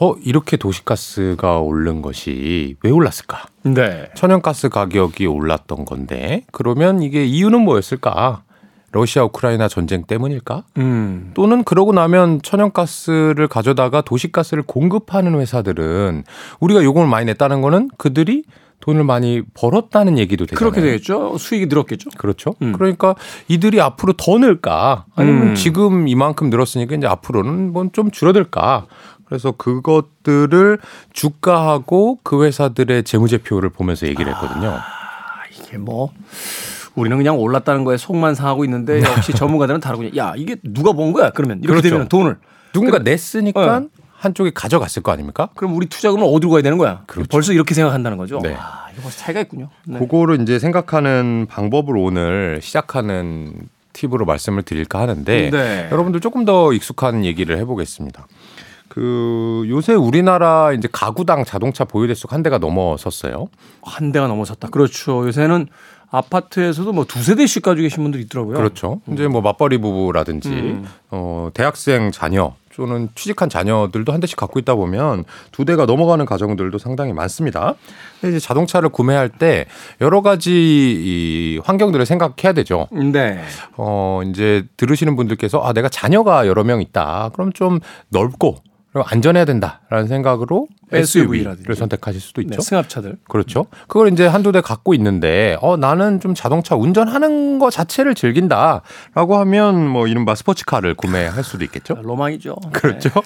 어 0.00 0.14
이렇게 0.24 0.56
도시가스가 0.56 1.60
오른 1.60 2.02
것이 2.02 2.74
왜 2.82 2.90
올랐을까? 2.90 3.44
네. 3.62 4.08
천연가스 4.16 4.70
가격이 4.70 5.26
올랐던 5.26 5.84
건데 5.84 6.42
그러면 6.50 7.00
이게 7.00 7.24
이유는 7.24 7.60
뭐였을까? 7.60 8.42
러시아 8.90 9.22
우크라이나 9.22 9.68
전쟁 9.68 10.02
때문일까? 10.02 10.64
음. 10.78 11.30
또는 11.34 11.62
그러고 11.62 11.92
나면 11.92 12.42
천연가스를 12.42 13.46
가져다가 13.46 14.00
도시가스를 14.00 14.64
공급하는 14.64 15.38
회사들은 15.38 16.24
우리가 16.58 16.82
요금을 16.82 17.06
많이 17.06 17.26
냈다는 17.26 17.60
거는 17.60 17.90
그들이 17.98 18.42
돈을 18.80 19.04
많이 19.04 19.42
벌었다는 19.54 20.18
얘기도 20.18 20.44
되잖아요. 20.46 20.58
그렇게 20.70 20.80
되겠죠. 20.86 21.38
수익이 21.38 21.66
늘었겠죠. 21.66 22.10
그렇죠. 22.18 22.54
음. 22.62 22.72
그러니까 22.72 23.14
이들이 23.48 23.80
앞으로 23.80 24.12
더 24.14 24.38
늘까? 24.38 25.06
아니면 25.14 25.48
음. 25.48 25.54
지금 25.54 26.06
이만큼 26.08 26.50
늘었으니까 26.50 26.94
이제 26.96 27.06
앞으로는 27.06 27.72
뭐 27.72 27.88
좀 27.92 28.10
줄어들까? 28.10 28.86
그래서 29.26 29.52
그것들을 29.52 30.78
주가하고 31.12 32.18
그 32.22 32.44
회사들의 32.44 33.04
재무제표를 33.04 33.70
보면서 33.70 34.06
얘기를 34.06 34.32
했거든요. 34.34 34.68
아, 34.70 34.82
이게 35.50 35.78
뭐 35.78 36.12
우리는 36.94 37.16
그냥 37.16 37.38
올랐다는 37.38 37.84
거에 37.84 37.96
속만 37.96 38.34
상하고 38.34 38.64
있는데 38.64 39.02
역시 39.02 39.32
전문가들은 39.34 39.80
다르군요. 39.80 40.10
야 40.16 40.34
이게 40.36 40.56
누가 40.62 40.92
본 40.92 41.12
거야? 41.12 41.30
그러면 41.30 41.58
이렇게 41.58 41.80
그렇죠. 41.80 41.88
되면 41.94 42.08
돈을 42.08 42.36
누군가 42.72 42.92
그럼- 42.98 43.04
냈으니까 43.04 43.76
어. 43.78 43.86
한쪽이 44.24 44.52
가져갔을 44.52 45.02
거 45.02 45.12
아닙니까? 45.12 45.48
그럼 45.54 45.76
우리 45.76 45.86
투자금은 45.86 46.26
어디로 46.26 46.50
가야 46.50 46.62
되는 46.62 46.78
거야? 46.78 47.02
그렇죠. 47.06 47.28
벌써 47.28 47.52
이렇게 47.52 47.74
생각한다는 47.74 48.18
거죠. 48.18 48.40
네. 48.40 48.54
아, 48.58 48.86
이거 48.92 49.02
벌써 49.02 49.18
차이가 49.18 49.40
있군요. 49.40 49.68
네. 49.86 49.98
그거를 49.98 50.40
이제 50.40 50.58
생각하는 50.58 51.46
방법을 51.48 51.96
오늘 51.96 52.60
시작하는 52.62 53.52
팁으로 53.92 54.24
말씀을 54.24 54.62
드릴까 54.62 54.98
하는데 55.00 55.50
네. 55.50 55.88
여러분들 55.90 56.20
조금 56.20 56.44
더 56.44 56.72
익숙한 56.72 57.24
얘기를 57.24 57.56
해보겠습니다. 57.58 58.26
그 58.88 59.64
요새 59.68 59.94
우리나라 59.94 60.72
이제 60.72 60.88
가구당 60.90 61.44
자동차 61.44 61.84
보유 61.84 62.06
대수가 62.06 62.34
한 62.34 62.42
대가 62.42 62.58
넘어섰어요. 62.58 63.48
한 63.82 64.12
대가 64.12 64.28
넘어섰다. 64.28 64.68
그렇죠. 64.68 65.26
요새는 65.26 65.66
아파트에서도 66.10 66.92
뭐 66.92 67.04
두세 67.04 67.34
대씩 67.34 67.62
가지고 67.62 67.82
계신 67.82 68.02
분들이 68.04 68.22
있더라고요. 68.22 68.56
그렇죠. 68.56 69.00
이제 69.12 69.26
뭐 69.26 69.40
맞벌이 69.40 69.78
부부라든지 69.78 70.48
음. 70.48 70.86
어 71.10 71.50
대학생 71.54 72.12
자녀 72.12 72.54
또는 72.76 73.08
취직한 73.14 73.48
자녀들도 73.48 74.12
한 74.12 74.20
대씩 74.20 74.36
갖고 74.36 74.58
있다 74.58 74.74
보면 74.74 75.24
두 75.52 75.64
대가 75.64 75.86
넘어가는 75.86 76.24
가정들도 76.26 76.78
상당히 76.78 77.12
많습니다. 77.12 77.74
근데 78.20 78.36
이제 78.36 78.44
자동차를 78.44 78.88
구매할 78.88 79.28
때 79.28 79.66
여러 80.00 80.22
가지 80.22 80.52
이 80.52 81.60
환경들을 81.64 82.04
생각해야 82.06 82.52
되죠. 82.52 82.88
네. 82.90 83.40
어 83.76 84.22
이제 84.26 84.64
들으시는 84.76 85.16
분들께서 85.16 85.60
아 85.60 85.72
내가 85.72 85.88
자녀가 85.88 86.46
여러 86.46 86.64
명 86.64 86.80
있다. 86.80 87.30
그럼 87.32 87.52
좀 87.52 87.80
넓고 88.10 88.56
그리고 88.94 89.08
안전해야 89.10 89.44
된다라는 89.44 90.06
생각으로 90.06 90.68
SUV 90.92 91.40
SUV를 91.40 91.44
라든지. 91.50 91.74
선택하실 91.80 92.20
수도 92.20 92.42
네. 92.42 92.46
있죠. 92.46 92.60
승합차들. 92.60 93.16
그렇죠. 93.28 93.66
그걸 93.88 94.12
이제 94.12 94.24
한두 94.24 94.52
대 94.52 94.60
갖고 94.60 94.94
있는데, 94.94 95.56
어, 95.60 95.76
나는 95.76 96.20
좀 96.20 96.32
자동차 96.32 96.76
운전하는 96.76 97.58
거 97.58 97.70
자체를 97.70 98.14
즐긴다. 98.14 98.82
라고 99.14 99.36
하면 99.38 99.88
뭐 99.88 100.06
이른바 100.06 100.36
스포츠카를 100.36 100.94
구매할 100.94 101.42
수도 101.42 101.64
있겠죠. 101.64 101.96
로망이죠. 102.04 102.54
그렇죠. 102.72 103.10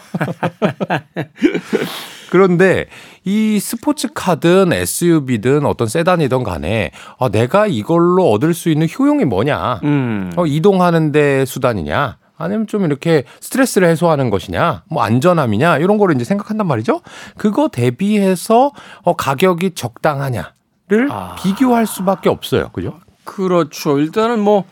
그런데 2.30 2.86
이 3.24 3.60
스포츠카든 3.60 4.72
SUV든 4.72 5.66
어떤 5.66 5.86
세단이든 5.86 6.44
간에 6.44 6.92
아, 7.18 7.28
내가 7.28 7.66
이걸로 7.66 8.30
얻을 8.30 8.54
수 8.54 8.70
있는 8.70 8.86
효용이 8.98 9.26
뭐냐. 9.26 9.80
네. 9.82 9.88
음. 9.88 10.32
어, 10.36 10.46
이동하는데 10.46 11.44
수단이냐? 11.44 12.16
아니면 12.38 12.66
좀 12.66 12.84
이렇게 12.84 13.24
스트레스를 13.40 13.88
해소하는 13.88 14.30
것이냐? 14.30 14.84
뭐 14.88 15.02
안전함이냐? 15.02 15.78
이런 15.78 15.98
거를 15.98 16.14
이제 16.14 16.24
생각한단 16.24 16.66
말이죠. 16.66 17.00
그거 17.36 17.68
대비해서 17.68 18.70
어, 19.02 19.16
가격이 19.16 19.72
적당하냐를 19.74 21.08
아. 21.10 21.34
비교할 21.38 21.86
수밖에 21.86 22.28
없어요. 22.30 22.68
그죠? 22.72 23.00
그렇죠. 23.24 23.98
일단은 23.98 24.40
뭐 24.40 24.64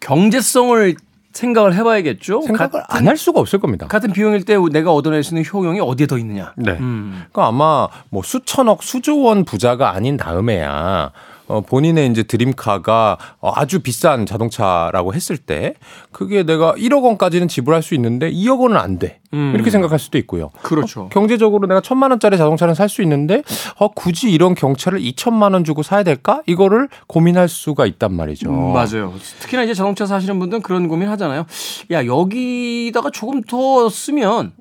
경제성을 0.00 0.96
생각을 1.32 1.74
해봐야겠죠. 1.74 2.40
생각을 2.42 2.82
안 2.88 3.06
할 3.06 3.16
수가 3.18 3.40
없을 3.40 3.58
겁니다. 3.58 3.86
같은 3.88 4.10
비용일 4.12 4.44
때 4.44 4.56
내가 4.72 4.92
얻어낼 4.92 5.22
수 5.22 5.34
있는 5.34 5.44
효용이 5.50 5.80
어디에 5.80 6.06
더 6.06 6.16
있느냐. 6.18 6.54
네. 6.56 6.72
음. 6.72 7.24
그러니까 7.30 7.46
아마 7.48 7.88
뭐 8.08 8.22
수천억, 8.22 8.82
수조 8.82 9.20
원 9.20 9.44
부자가 9.44 9.90
아닌 9.90 10.16
다음에야 10.16 11.12
어, 11.48 11.60
본인의 11.60 12.08
이제 12.10 12.22
드림카가 12.22 13.18
어, 13.40 13.52
아주 13.54 13.80
비싼 13.80 14.26
자동차라고 14.26 15.14
했을 15.14 15.36
때 15.36 15.74
그게 16.12 16.42
내가 16.42 16.72
1억 16.74 17.02
원까지는 17.04 17.48
지불할 17.48 17.82
수 17.82 17.94
있는데 17.94 18.30
2억 18.32 18.60
원은 18.60 18.76
안 18.76 18.98
돼. 18.98 19.20
음. 19.34 19.52
이렇게 19.54 19.70
생각할 19.70 19.98
수도 19.98 20.18
있고요. 20.18 20.50
그렇죠. 20.62 21.08
경제적으로 21.10 21.66
내가 21.66 21.80
천만 21.80 22.10
원짜리 22.10 22.36
자동차는 22.38 22.74
살 22.74 22.86
수 22.88 23.02
있는데 23.02 23.42
어, 23.78 23.88
굳이 23.88 24.30
이런 24.30 24.54
경차를 24.54 25.00
2천만 25.00 25.52
원 25.52 25.64
주고 25.64 25.82
사야 25.82 26.04
될까? 26.04 26.42
이거를 26.46 26.88
고민할 27.08 27.48
수가 27.48 27.84
있단 27.86 28.14
말이죠. 28.14 28.48
음, 28.48 28.72
맞아요. 28.72 29.12
특히나 29.40 29.64
이제 29.64 29.74
자동차 29.74 30.06
사시는 30.06 30.38
분들은 30.38 30.62
그런 30.62 30.86
고민 30.86 31.08
하잖아요. 31.08 31.46
야, 31.90 32.06
여기다가 32.06 33.10
조금 33.10 33.42
더 33.42 33.88
쓰면 33.88 34.52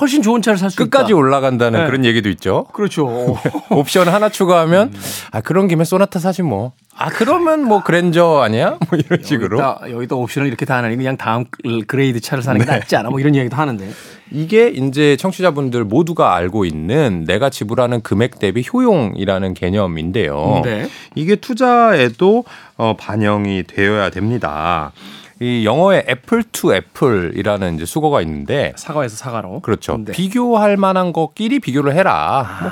훨씬 0.00 0.22
좋은 0.22 0.42
차를 0.42 0.58
살 0.58 0.70
수 0.70 0.82
있다. 0.82 0.84
끝까지 0.84 1.12
올라간다는 1.12 1.80
네. 1.80 1.86
그런 1.86 2.04
얘기도 2.04 2.28
있죠. 2.30 2.64
그렇죠. 2.72 3.36
옵션 3.70 4.08
하나 4.08 4.28
추가하면 4.28 4.92
아 5.32 5.40
그런 5.40 5.66
김에 5.66 5.84
소나타 5.84 6.18
사지 6.18 6.42
뭐. 6.42 6.72
아 6.96 7.08
그러면 7.10 7.64
뭐 7.64 7.82
그랜저 7.82 8.40
아니야? 8.42 8.76
뭐 8.90 8.98
이런 8.98 9.22
식으로. 9.22 9.58
여기다, 9.58 9.90
여기다 9.90 10.16
옵션을 10.16 10.46
이렇게 10.48 10.66
다 10.66 10.76
하나니 10.76 10.96
그냥 10.96 11.16
다음 11.16 11.44
그레이드 11.86 12.20
차를 12.20 12.42
사는 12.42 12.60
게 12.60 12.70
낫지 12.70 12.96
않아? 12.96 13.10
뭐 13.10 13.18
이런 13.20 13.34
이야기도 13.34 13.56
하는데. 13.56 13.88
이게 14.30 14.68
이제 14.68 15.16
청취자분들 15.16 15.84
모두가 15.84 16.34
알고 16.34 16.66
있는 16.66 17.24
내가 17.26 17.48
지불하는 17.48 18.02
금액 18.02 18.38
대비 18.38 18.62
효용이라는 18.70 19.54
개념인데요. 19.54 20.60
네. 20.64 20.88
이게 21.14 21.36
투자에도 21.36 22.44
어, 22.76 22.94
반영이 22.98 23.64
되어야 23.66 24.10
됩니다. 24.10 24.92
이 25.40 25.64
영어에 25.64 26.04
apple 26.08 26.42
to 26.42 26.74
apple이라는 26.74 27.76
이제 27.76 27.84
숙어가 27.84 28.22
있는데 28.22 28.72
사과에서 28.76 29.16
사과로. 29.16 29.60
그렇죠. 29.60 29.98
네. 30.04 30.12
비교할 30.12 30.76
만한 30.76 31.12
것끼리 31.12 31.60
비교를 31.60 31.94
해라. 31.94 32.46
뭐 32.62 32.70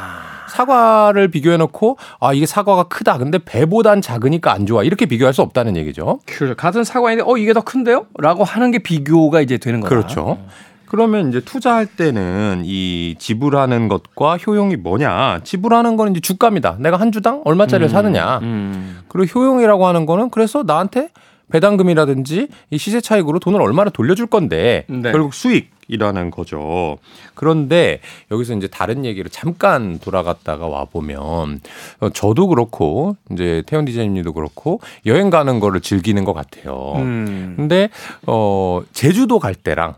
사과를 0.48 1.28
비교해 1.28 1.56
놓고 1.56 1.98
아 2.20 2.32
이게 2.32 2.46
사과가 2.46 2.84
크다. 2.84 3.18
근데 3.18 3.38
배보단 3.38 4.00
작으니까 4.00 4.52
안 4.52 4.66
좋아. 4.66 4.82
이렇게 4.82 5.06
비교할 5.06 5.32
수 5.32 5.42
없다는 5.42 5.76
얘기죠. 5.76 6.20
그렇죠. 6.26 6.56
같은 6.56 6.82
사과인데 6.82 7.24
어 7.26 7.36
이게 7.36 7.52
더 7.52 7.60
큰데요? 7.60 8.06
라고 8.18 8.44
하는 8.44 8.70
게 8.70 8.78
비교가 8.78 9.40
이제 9.40 9.58
되는 9.58 9.80
거다. 9.80 9.94
그렇죠. 9.94 10.38
그러면 10.86 11.28
이제 11.28 11.40
투자할 11.40 11.86
때는 11.86 12.62
이 12.64 13.16
지불하는 13.18 13.88
것과 13.88 14.36
효용이 14.36 14.76
뭐냐? 14.76 15.40
지불하는 15.42 15.96
건 15.96 16.12
이제 16.12 16.20
주가입니다. 16.20 16.76
내가 16.78 16.96
한 16.96 17.10
주당 17.10 17.42
얼마짜리를 17.44 17.88
사느냐. 17.88 18.38
음. 18.42 19.00
그리고 19.08 19.40
효용이라고 19.40 19.86
하는 19.86 20.06
거는 20.06 20.30
그래서 20.30 20.62
나한테 20.64 21.08
배당금이라든지 21.50 22.48
이 22.70 22.78
시세 22.78 23.00
차익으로 23.00 23.38
돈을 23.38 23.60
얼마나 23.60 23.90
돌려줄 23.90 24.26
건데 24.26 24.84
네. 24.88 25.12
결국 25.12 25.32
수익이라는 25.32 26.30
거죠. 26.30 26.98
그런데 27.34 28.00
여기서 28.30 28.54
이제 28.54 28.66
다른 28.66 29.04
얘기를 29.04 29.30
잠깐 29.30 29.98
돌아갔다가 29.98 30.66
와 30.66 30.84
보면 30.84 31.60
어, 32.00 32.08
저도 32.10 32.48
그렇고 32.48 33.16
이제 33.30 33.62
태연 33.66 33.84
디자인님도 33.84 34.32
그렇고 34.32 34.80
여행 35.06 35.30
가는 35.30 35.60
거를 35.60 35.80
즐기는 35.80 36.24
것 36.24 36.32
같아요. 36.32 36.94
음. 36.96 37.54
근데 37.56 37.90
어 38.26 38.82
제주도 38.92 39.38
갈 39.38 39.54
때랑 39.54 39.94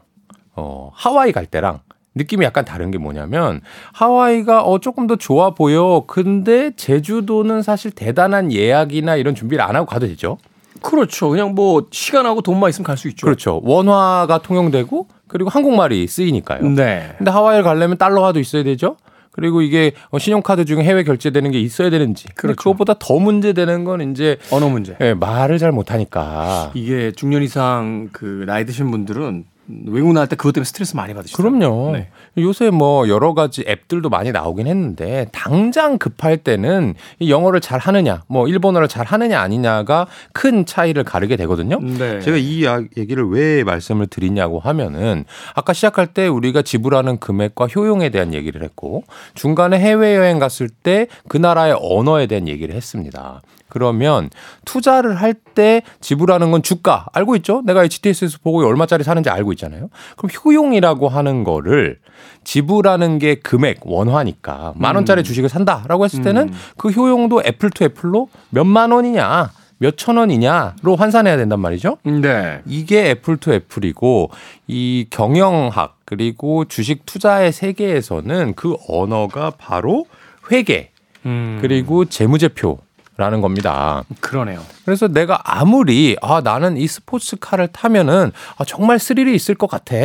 어 0.54 0.90
하와이 0.94 1.32
갈 1.32 1.46
때랑 1.46 1.80
느낌이 2.14 2.44
약간 2.44 2.64
다른 2.64 2.90
게 2.90 2.98
뭐냐면 2.98 3.60
하와이가 3.92 4.64
어 4.64 4.80
조금 4.80 5.06
더 5.06 5.16
좋아 5.16 5.50
보여. 5.50 6.04
근데 6.06 6.72
제주도는 6.76 7.62
사실 7.62 7.90
대단한 7.90 8.52
예약이나 8.52 9.16
이런 9.16 9.34
준비를 9.34 9.62
안 9.64 9.76
하고 9.76 9.86
가도 9.86 10.06
되죠. 10.06 10.36
그렇죠. 10.82 11.28
그냥 11.30 11.54
뭐 11.54 11.86
시간하고 11.90 12.40
돈만 12.42 12.70
있으면 12.70 12.84
갈 12.84 12.96
수 12.96 13.08
있죠. 13.08 13.24
그렇죠. 13.26 13.60
원화가 13.64 14.38
통용되고 14.42 15.06
그리고 15.28 15.50
한국말이 15.50 16.06
쓰이니까요. 16.06 16.62
네. 16.70 17.14
근데 17.18 17.30
하와이를 17.30 17.62
가려면 17.64 17.96
달러화도 17.98 18.40
있어야 18.40 18.62
되죠. 18.64 18.96
그리고 19.30 19.62
이게 19.62 19.92
어, 20.10 20.18
신용카드 20.18 20.64
중에 20.64 20.82
해외 20.82 21.04
결제되는 21.04 21.52
게 21.52 21.60
있어야 21.60 21.90
되는지. 21.90 22.26
그렇죠. 22.34 22.56
그것보다 22.56 22.94
더 22.98 23.18
문제되는 23.20 23.84
건 23.84 24.10
이제 24.10 24.36
언어 24.50 24.68
문제. 24.68 24.96
예, 25.00 25.14
말을 25.14 25.58
잘 25.58 25.70
못하니까. 25.70 26.72
이게 26.74 27.12
중년 27.12 27.42
이상 27.44 28.08
그 28.12 28.42
나이 28.48 28.64
드신 28.64 28.90
분들은 28.90 29.44
외국 29.86 30.12
나갈 30.12 30.28
때 30.28 30.36
그것 30.36 30.52
때문에 30.52 30.64
스트레스 30.64 30.96
많이 30.96 31.14
받으시더라고요. 31.14 31.58
그럼요. 31.58 31.92
네. 31.92 32.08
요새 32.38 32.70
뭐 32.70 33.08
여러 33.08 33.34
가지 33.34 33.64
앱들도 33.68 34.08
많이 34.08 34.32
나오긴 34.32 34.66
했는데 34.66 35.26
당장 35.32 35.98
급할 35.98 36.38
때는 36.38 36.94
이 37.18 37.30
영어를 37.30 37.60
잘 37.60 37.78
하느냐, 37.78 38.22
뭐 38.28 38.48
일본어를 38.48 38.88
잘 38.88 39.04
하느냐 39.06 39.40
아니냐가 39.40 40.06
큰 40.32 40.66
차이를 40.66 41.04
가르게 41.04 41.36
되거든요. 41.36 41.80
네. 41.80 42.20
제가 42.20 42.36
이 42.36 42.64
얘기를 42.96 43.28
왜 43.28 43.64
말씀을 43.64 44.06
드리냐고 44.06 44.60
하면은 44.60 45.24
아까 45.54 45.72
시작할 45.72 46.08
때 46.08 46.26
우리가 46.26 46.62
지불하는 46.62 47.18
금액과 47.18 47.66
효용에 47.66 48.08
대한 48.10 48.34
얘기를 48.34 48.62
했고 48.62 49.04
중간에 49.34 49.78
해외 49.78 50.16
여행 50.16 50.38
갔을 50.38 50.68
때 50.68 51.06
그 51.28 51.36
나라의 51.36 51.76
언어에 51.80 52.26
대한 52.26 52.48
얘기를 52.48 52.74
했습니다. 52.74 53.42
그러면 53.68 54.30
투자를 54.64 55.14
할 55.16 55.34
때 55.54 55.82
지불하는 56.00 56.52
건 56.52 56.62
주가 56.62 57.06
알고 57.12 57.34
있죠? 57.36 57.62
내가 57.64 57.82
HTS에서 57.82 58.38
보고 58.44 58.64
얼마짜리 58.64 59.02
사는지 59.02 59.28
알고 59.28 59.52
있잖아요. 59.54 59.88
그럼 60.16 60.30
효용이라고 60.44 61.08
하는 61.08 61.42
거를 61.42 61.98
지불하는 62.44 63.18
게 63.18 63.36
금액 63.36 63.80
원화니까 63.84 64.74
만 64.76 64.94
원짜리 64.94 65.24
주식을 65.24 65.48
산다라고 65.48 66.04
했을 66.04 66.22
때는 66.22 66.52
그 66.76 66.90
효용도 66.90 67.42
apple 67.44 67.70
to 67.70 67.84
apple로 67.84 68.28
몇만 68.50 68.92
원이냐 68.92 69.50
몇천 69.78 70.16
원이냐로 70.16 70.96
환산해야 70.96 71.36
된단 71.36 71.60
말이죠. 71.60 71.98
네. 72.04 72.60
이게 72.66 73.10
apple 73.10 73.36
to 73.36 73.52
apple이고 73.52 74.30
이 74.66 75.06
경영학 75.10 75.96
그리고 76.04 76.64
주식 76.64 77.06
투자의 77.06 77.52
세계에서는 77.52 78.54
그 78.54 78.76
언어가 78.88 79.50
바로 79.50 80.06
회계 80.50 80.90
음. 81.26 81.58
그리고 81.60 82.04
재무제표 82.04 82.78
라는 83.18 83.40
겁니다. 83.40 84.04
그러네요. 84.20 84.62
그래서 84.84 85.08
내가 85.08 85.40
아무리 85.44 86.16
아 86.22 86.40
나는 86.42 86.76
이 86.76 86.86
스포츠카를 86.86 87.66
타면은 87.68 88.30
아, 88.56 88.64
정말 88.64 89.00
스릴이 89.00 89.34
있을 89.34 89.56
것 89.56 89.68
같아. 89.68 89.96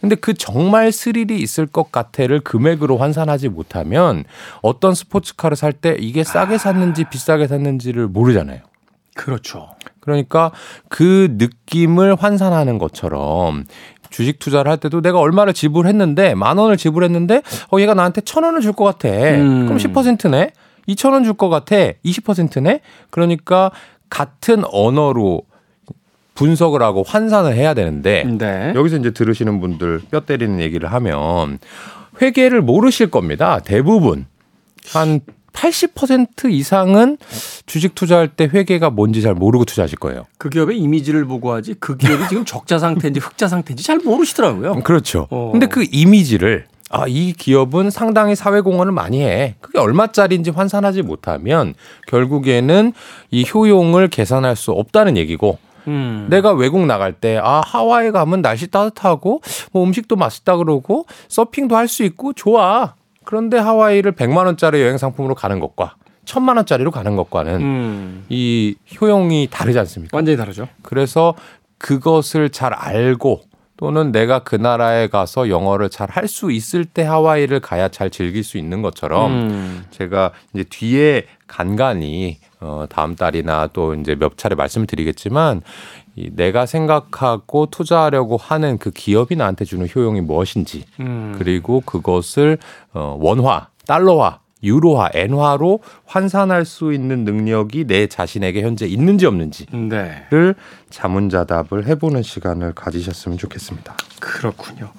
근데 0.00 0.14
그 0.14 0.32
정말 0.32 0.92
스릴이 0.92 1.40
있을 1.40 1.66
것 1.66 1.90
같아를 1.90 2.38
금액으로 2.40 2.98
환산하지 2.98 3.48
못하면 3.48 4.22
어떤 4.62 4.94
스포츠카를 4.94 5.56
살 5.56 5.72
때 5.72 5.96
이게 5.98 6.22
싸게 6.22 6.58
샀는지 6.58 7.04
비싸게 7.10 7.48
샀는지를 7.48 8.06
모르잖아요. 8.06 8.60
그렇죠. 9.16 9.70
그러니까 9.98 10.52
그 10.88 11.28
느낌을 11.32 12.14
환산하는 12.14 12.78
것처럼 12.78 13.64
주식 14.10 14.38
투자를 14.38 14.70
할 14.70 14.78
때도 14.78 15.00
내가 15.02 15.18
얼마를 15.18 15.52
지불했는데 15.52 16.36
만 16.36 16.58
원을 16.58 16.76
지불했는데 16.76 17.42
어 17.72 17.80
얘가 17.80 17.94
나한테 17.94 18.20
천 18.20 18.44
원을 18.44 18.60
줄 18.60 18.72
것 18.72 18.84
같아. 18.84 19.08
음. 19.08 19.66
그럼 19.66 19.78
10%네. 19.78 20.52
2천 20.88 21.12
원줄 21.12 21.34
것 21.34 21.48
같아. 21.48 21.76
20%네. 22.04 22.80
그러니까 23.10 23.70
같은 24.08 24.62
언어로 24.70 25.42
분석을 26.34 26.82
하고 26.82 27.02
환산을 27.02 27.54
해야 27.54 27.74
되는데 27.74 28.24
네. 28.24 28.72
여기서 28.74 28.96
이제 28.96 29.10
들으시는 29.10 29.60
분들 29.60 30.02
뼈 30.10 30.20
때리는 30.20 30.60
얘기를 30.60 30.92
하면 30.92 31.58
회계를 32.20 32.62
모르실 32.62 33.10
겁니다. 33.10 33.60
대부분 33.64 34.26
한 34.92 35.20
80% 35.52 36.50
이상은 36.52 37.16
주식 37.64 37.94
투자할 37.94 38.28
때 38.28 38.44
회계가 38.44 38.90
뭔지 38.90 39.22
잘 39.22 39.34
모르고 39.34 39.64
투자하실 39.64 39.98
거예요. 39.98 40.26
그 40.36 40.50
기업의 40.50 40.78
이미지를 40.78 41.24
보고 41.24 41.52
하지 41.52 41.74
그 41.80 41.96
기업이 41.96 42.28
지금 42.28 42.44
적자 42.44 42.78
상태인지 42.78 43.20
흑자 43.20 43.48
상태인지 43.48 43.82
잘 43.82 43.98
모르시더라고요. 43.98 44.82
그렇죠. 44.82 45.26
어. 45.30 45.50
근데 45.52 45.66
그 45.66 45.86
이미지를 45.90 46.66
아, 46.90 47.04
이 47.08 47.32
기업은 47.32 47.90
상당히 47.90 48.36
사회 48.36 48.60
공헌을 48.60 48.92
많이 48.92 49.22
해. 49.22 49.56
그게 49.60 49.78
얼마짜리인지 49.78 50.50
환산하지 50.50 51.02
못하면 51.02 51.74
결국에는 52.06 52.92
이 53.30 53.44
효용을 53.52 54.08
계산할 54.08 54.54
수 54.56 54.70
없다는 54.70 55.16
얘기고 55.16 55.58
음. 55.88 56.26
내가 56.30 56.52
외국 56.52 56.84
나갈 56.86 57.12
때, 57.12 57.38
아, 57.40 57.60
하와이 57.64 58.10
가면 58.10 58.42
날씨 58.42 58.68
따뜻하고, 58.68 59.40
뭐 59.70 59.84
음식도 59.84 60.16
맛있다 60.16 60.56
그러고, 60.56 61.06
서핑도 61.28 61.76
할 61.76 61.86
수 61.86 62.02
있고, 62.02 62.32
좋아. 62.32 62.94
그런데 63.24 63.56
하와이를 63.56 64.10
100만원짜리 64.12 64.80
여행 64.80 64.98
상품으로 64.98 65.36
가는 65.36 65.60
것과, 65.60 65.94
1000만원짜리로 66.24 66.90
가는 66.90 67.14
것과는 67.14 67.60
음. 67.60 68.24
이 68.28 68.74
효용이 69.00 69.46
다르지 69.48 69.78
않습니까? 69.78 70.16
완전히 70.16 70.36
다르죠. 70.36 70.66
그래서 70.82 71.34
그것을 71.78 72.50
잘 72.50 72.72
알고, 72.74 73.42
또는 73.76 74.10
내가 74.10 74.38
그 74.40 74.56
나라에 74.56 75.08
가서 75.08 75.48
영어를 75.48 75.90
잘 75.90 76.08
할 76.10 76.28
수 76.28 76.50
있을 76.50 76.84
때 76.86 77.02
하와이를 77.02 77.60
가야 77.60 77.88
잘 77.88 78.10
즐길 78.10 78.42
수 78.42 78.56
있는 78.58 78.80
것처럼, 78.82 79.32
음. 79.32 79.84
제가 79.90 80.32
이제 80.54 80.64
뒤에 80.64 81.26
간간히 81.46 82.38
어 82.60 82.86
다음 82.88 83.14
달이나 83.16 83.68
또 83.72 83.94
이제 83.94 84.14
몇 84.14 84.38
차례 84.38 84.54
말씀을 84.54 84.86
드리겠지만 84.86 85.60
이 86.16 86.30
내가 86.34 86.64
생각하고 86.64 87.66
투자하려고 87.66 88.38
하는 88.38 88.78
그 88.78 88.90
기업이 88.90 89.36
나한테 89.36 89.66
주는 89.66 89.86
효용이 89.94 90.22
무엇인지 90.22 90.84
음. 91.00 91.34
그리고 91.38 91.82
그것을 91.82 92.56
어 92.94 93.16
원화, 93.20 93.68
달러화, 93.86 94.38
유로화, 94.62 95.10
엔화로 95.12 95.80
환산할 96.06 96.64
수 96.64 96.92
있는 96.92 97.24
능력이 97.24 97.86
내 97.86 98.06
자신에게 98.06 98.62
현재 98.62 98.86
있는지 98.86 99.26
없는지를 99.26 99.88
네. 99.88 100.54
자문자답을 100.90 101.86
해보는 101.86 102.22
시간을 102.22 102.72
가지셨으면 102.72 103.36
좋겠습니다. 103.36 103.96
그렇군요. 104.18 104.90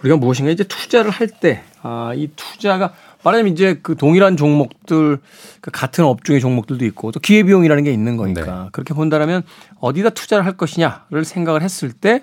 우리가 0.00 0.18
무엇인가 0.18 0.50
이제 0.50 0.64
투자를 0.64 1.10
할 1.10 1.28
때, 1.28 1.62
아, 1.82 2.12
이 2.14 2.28
투자가 2.36 2.92
말하자면 3.24 3.52
이제 3.52 3.80
그 3.82 3.96
동일한 3.96 4.36
종목들, 4.36 5.18
그 5.60 5.70
같은 5.70 6.04
업종의 6.04 6.40
종목들도 6.40 6.84
있고 6.84 7.10
또 7.10 7.18
기회비용이라는 7.18 7.82
게 7.82 7.92
있는 7.92 8.16
거니까 8.16 8.68
그렇게 8.70 8.94
본다면 8.94 9.42
어디다 9.80 10.10
투자를 10.10 10.44
할 10.44 10.56
것이냐를 10.56 11.24
생각을 11.24 11.62
했을 11.62 11.90
때 11.92 12.22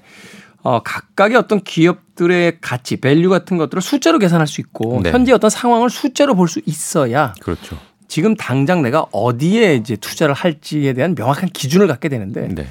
어, 0.63 0.81
각각의 0.81 1.37
어떤 1.37 1.61
기업들의 1.61 2.59
가치, 2.61 2.95
value 2.97 3.29
같은 3.29 3.57
것들을 3.57 3.81
숫자로 3.81 4.17
계산할 4.17 4.47
수 4.47 4.61
있고 4.61 5.01
네. 5.03 5.11
현재 5.11 5.31
어떤 5.33 5.49
상황을 5.49 5.89
숫자로 5.89 6.35
볼 6.35 6.47
수 6.47 6.61
있어야 6.65 7.33
그렇죠. 7.41 7.77
지금 8.07 8.35
당장 8.35 8.81
내가 8.81 9.05
어디에 9.11 9.75
이제 9.75 9.95
투자를 9.95 10.33
할지에 10.33 10.93
대한 10.93 11.15
명확한 11.15 11.49
기준을 11.49 11.87
갖게 11.87 12.09
되는데 12.09 12.47
네. 12.49 12.67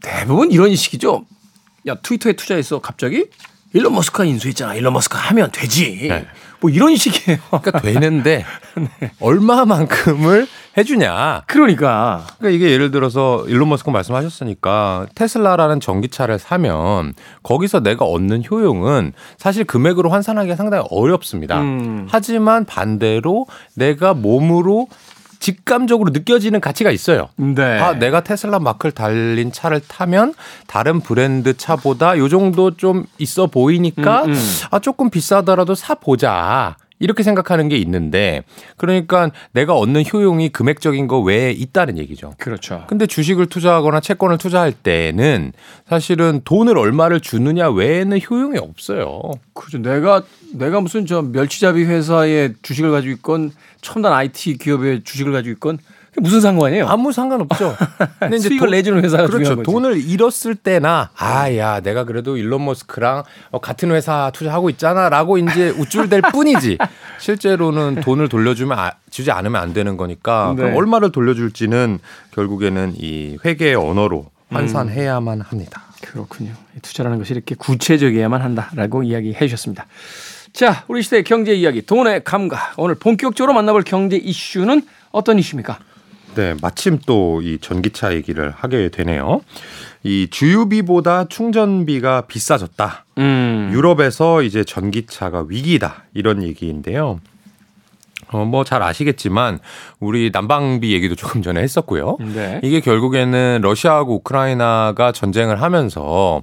대부분 0.00 0.50
이런 0.52 0.74
식이죠. 0.74 1.24
야 1.88 1.94
트위터에 1.96 2.34
투자해서 2.34 2.80
갑자기 2.80 3.26
일론 3.72 3.94
머스크가 3.94 4.24
인수했잖아. 4.24 4.74
일론 4.74 4.92
머스크 4.92 5.16
하면 5.16 5.50
되지. 5.50 6.06
네. 6.08 6.26
뭐 6.62 6.70
이런 6.70 6.94
식이에요. 6.94 7.38
그러니까 7.48 7.80
되는데 7.80 8.44
네. 9.00 9.10
얼마만큼을 9.20 10.46
해주냐. 10.78 11.42
그러니까 11.46 12.24
그러니까 12.38 12.56
이게 12.56 12.70
예를 12.70 12.90
들어서 12.92 13.44
일론 13.48 13.68
머스크 13.68 13.90
말씀하셨으니까 13.90 15.06
테슬라라는 15.14 15.80
전기차를 15.80 16.38
사면 16.38 17.14
거기서 17.42 17.80
내가 17.80 18.04
얻는 18.04 18.44
효용은 18.48 19.12
사실 19.36 19.64
금액으로 19.64 20.08
환산하기가 20.08 20.56
상당히 20.56 20.84
어렵습니다. 20.90 21.60
음. 21.60 22.06
하지만 22.08 22.64
반대로 22.64 23.46
내가 23.74 24.14
몸으로 24.14 24.86
직감적으로 25.42 26.10
느껴지는 26.10 26.60
가치가 26.60 26.92
있어요. 26.92 27.28
네. 27.36 27.80
아, 27.80 27.94
내가 27.94 28.22
테슬라 28.22 28.60
마크를 28.60 28.92
달린 28.92 29.50
차를 29.50 29.80
타면 29.86 30.34
다른 30.68 31.00
브랜드 31.00 31.56
차보다 31.56 32.16
요 32.16 32.28
정도 32.28 32.76
좀 32.76 33.04
있어 33.18 33.48
보이니까 33.48 34.22
음, 34.22 34.30
음. 34.32 34.38
아, 34.70 34.78
조금 34.78 35.10
비싸더라도 35.10 35.74
사 35.74 35.96
보자. 35.96 36.76
이렇게 37.02 37.24
생각하는 37.24 37.68
게 37.68 37.76
있는데 37.78 38.44
그러니까 38.76 39.30
내가 39.52 39.74
얻는 39.74 40.04
효용이 40.10 40.50
금액적인 40.50 41.08
거 41.08 41.18
외에 41.18 41.50
있다는 41.50 41.98
얘기죠. 41.98 42.34
그렇죠. 42.38 42.84
근데 42.88 43.06
주식을 43.06 43.46
투자하거나 43.46 44.00
채권을 44.00 44.38
투자할 44.38 44.72
때는 44.72 45.52
사실은 45.88 46.40
돈을 46.44 46.78
얼마를 46.78 47.20
주느냐 47.20 47.70
외에는 47.70 48.20
효용이 48.30 48.58
없어요. 48.58 49.20
그죠. 49.52 49.78
내가 49.78 50.22
내가 50.54 50.80
무슨 50.80 51.04
저 51.04 51.22
멸치잡이 51.22 51.84
회사의 51.84 52.54
주식을 52.62 52.92
가지고 52.92 53.12
있건 53.14 53.52
첨단 53.80 54.12
IT 54.12 54.58
기업의 54.58 55.02
주식을 55.02 55.32
가지고 55.32 55.52
있건 55.54 55.78
무슨 56.16 56.40
상관이에요? 56.42 56.86
아무 56.88 57.10
상관없죠. 57.10 57.74
근데 58.20 58.38
수익을 58.38 58.58
돈- 58.66 58.70
내주는 58.72 59.02
회사가 59.02 59.26
그렇죠. 59.28 59.62
돈을 59.62 59.96
잃었을 59.98 60.54
때나 60.54 61.10
아야 61.16 61.80
내가 61.80 62.04
그래도 62.04 62.36
일론 62.36 62.64
머스크랑 62.66 63.22
어, 63.50 63.60
같은 63.60 63.90
회사 63.92 64.30
투자하고 64.34 64.68
있잖아라고 64.70 65.38
이제 65.38 65.70
우쭐댈 65.70 66.20
뿐이지 66.30 66.76
실제로는 67.18 68.02
돈을 68.02 68.28
돌려주면 68.28 68.78
아- 68.78 68.92
주지 69.10 69.30
않으면 69.30 69.60
안 69.60 69.72
되는 69.72 69.96
거니까 69.96 70.54
네. 70.56 70.74
얼마를 70.74 71.12
돌려줄지는 71.12 71.98
결국에는 72.32 72.92
이 72.96 73.38
회계의 73.44 73.74
언어로 73.74 74.26
환산해야만 74.50 75.40
합니다. 75.40 75.82
그렇군요. 76.02 76.52
이 76.76 76.80
투자라는 76.80 77.18
것이 77.18 77.32
이렇게 77.32 77.54
구체적이어야만 77.54 78.42
한다라고 78.42 79.02
이야기해 79.02 79.38
주셨습니다. 79.46 79.86
자, 80.52 80.84
우리 80.88 81.02
시대의 81.02 81.24
경제 81.24 81.54
이야기, 81.54 81.80
돈의 81.80 82.24
감각. 82.24 82.74
오늘 82.76 82.96
본격적으로 82.96 83.54
만나볼 83.54 83.84
경제 83.84 84.16
이슈는 84.18 84.82
어떤 85.10 85.38
이슈입니까? 85.38 85.78
네, 86.34 86.54
마침 86.62 86.98
또 87.04 87.40
이 87.42 87.58
전기차 87.60 88.14
얘기를 88.14 88.50
하게 88.50 88.88
되네요. 88.88 89.42
이 90.02 90.28
주유비보다 90.30 91.26
충전비가 91.28 92.22
비싸졌다. 92.22 93.04
음. 93.18 93.70
유럽에서 93.72 94.42
이제 94.42 94.64
전기차가 94.64 95.46
위기다. 95.48 96.04
이런 96.14 96.42
얘기인데요. 96.42 97.20
어, 98.32 98.44
뭐 98.44 98.64
잘 98.64 98.82
아시겠지만 98.82 99.58
우리 100.00 100.30
난방비 100.32 100.92
얘기도 100.92 101.14
조금 101.14 101.42
전에 101.42 101.60
했었고요. 101.60 102.16
네. 102.34 102.60
이게 102.62 102.80
결국에는 102.80 103.60
러시아하고 103.62 104.14
우크라이나가 104.16 105.12
전쟁을 105.12 105.60
하면서 105.60 106.42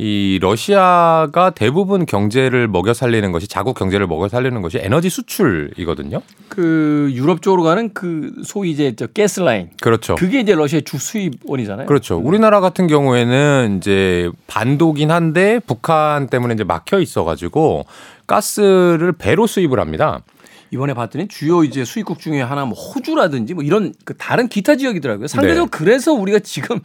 이 0.00 0.38
러시아가 0.40 1.50
대부분 1.50 2.06
경제를 2.06 2.68
먹여 2.68 2.94
살리는 2.94 3.32
것이 3.32 3.48
자국 3.48 3.76
경제를 3.76 4.06
먹여 4.06 4.28
살리는 4.28 4.62
것이 4.62 4.78
에너지 4.78 5.10
수출이거든요. 5.10 6.22
그 6.48 7.10
유럽 7.12 7.42
쪽으로 7.42 7.64
가는 7.64 7.92
그 7.92 8.32
소위 8.44 8.70
이제 8.70 8.94
저 8.96 9.08
가스 9.08 9.40
라인. 9.40 9.70
그렇죠. 9.80 10.14
그게 10.14 10.38
이제 10.38 10.54
러시아의 10.54 10.82
주 10.82 10.98
수입원이잖아요. 10.98 11.86
그렇죠. 11.86 12.16
우리나라 12.16 12.60
같은 12.60 12.86
경우에는 12.86 13.78
이제 13.78 14.30
반도긴 14.46 15.10
한데 15.10 15.60
북한 15.66 16.28
때문에 16.28 16.54
이제 16.54 16.62
막혀 16.62 17.00
있어 17.00 17.24
가지고 17.24 17.84
가스를 18.28 19.12
배로 19.12 19.48
수입을 19.48 19.80
합니다. 19.80 20.20
이번에 20.70 20.94
봤더니 20.94 21.28
주요 21.28 21.64
이제 21.64 21.84
수입국 21.84 22.18
중에 22.18 22.40
하나 22.40 22.64
뭐 22.64 22.78
호주라든지 22.78 23.54
뭐 23.54 23.62
이런 23.64 23.94
그 24.04 24.16
다른 24.16 24.48
기타 24.48 24.76
지역이더라고요. 24.76 25.26
상대적으로 25.26 25.70
네. 25.70 25.70
그래서 25.70 26.12
우리가 26.12 26.40
지금 26.40 26.80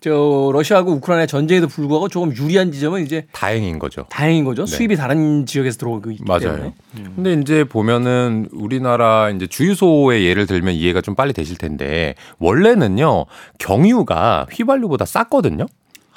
저 0.00 0.50
러시아하고 0.52 0.92
우크라이나 0.92 1.26
전쟁에도 1.26 1.68
불구하고 1.68 2.08
조금 2.08 2.34
유리한 2.34 2.72
지점은 2.72 3.04
이제 3.04 3.26
다행인 3.32 3.78
거죠. 3.78 4.06
다행인 4.08 4.44
거죠. 4.44 4.64
네. 4.64 4.70
수입이 4.74 4.96
다른 4.96 5.44
지역에서 5.44 5.76
들어오고 5.78 6.10
있기 6.12 6.24
맞아요. 6.26 6.40
때문에. 6.40 6.72
근데 7.16 7.32
이제 7.34 7.64
보면은 7.64 8.48
우리나라 8.52 9.30
이제 9.30 9.46
주유소의 9.46 10.24
예를 10.24 10.46
들면 10.46 10.74
이해가 10.74 11.02
좀 11.02 11.14
빨리 11.14 11.34
되실 11.34 11.58
텐데 11.58 12.14
원래는요 12.38 13.26
경유가 13.58 14.46
휘발유보다 14.50 15.04
쌌거든요. 15.04 15.66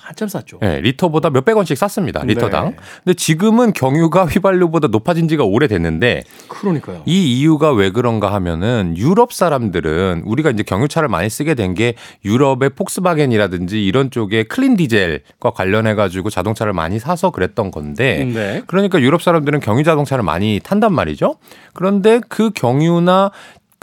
한참 0.03 0.27
쌌죠. 0.27 0.57
네, 0.61 0.81
리터보다 0.81 1.29
몇백 1.29 1.55
원씩 1.57 1.77
쌌습니다. 1.77 2.23
리터당. 2.23 2.69
네. 2.69 2.75
근데 3.03 3.13
지금은 3.13 3.73
경유가 3.73 4.25
휘발유보다 4.25 4.87
높아진 4.89 5.27
지가 5.27 5.43
오래됐는데 5.43 6.23
그러니까요. 6.47 7.03
이 7.05 7.39
이유가 7.39 7.71
왜 7.73 7.89
그런가 7.91 8.33
하면은 8.33 8.95
유럽 8.97 9.33
사람들은 9.33 10.23
우리가 10.25 10.49
이제 10.51 10.63
경유차를 10.63 11.09
많이 11.09 11.29
쓰게 11.29 11.55
된 11.55 11.73
게 11.73 11.95
유럽의 12.23 12.71
폭스바겐이라든지 12.71 13.83
이런 13.83 14.11
쪽에 14.11 14.43
clean 14.43 14.75
디젤과 14.75 15.51
관련해 15.51 15.95
가지고 15.95 16.29
자동차를 16.29 16.71
많이 16.73 16.99
사서 16.99 17.31
그랬던 17.31 17.71
건데 17.71 18.25
네. 18.31 18.61
그러니까 18.67 18.99
유럽 19.01 19.23
사람들은 19.23 19.59
경유 19.59 19.83
자동차를 19.83 20.23
많이 20.23 20.59
탄단 20.63 20.93
말이죠. 20.93 21.37
그런데 21.73 22.21
그 22.29 22.51
경유나 22.51 23.31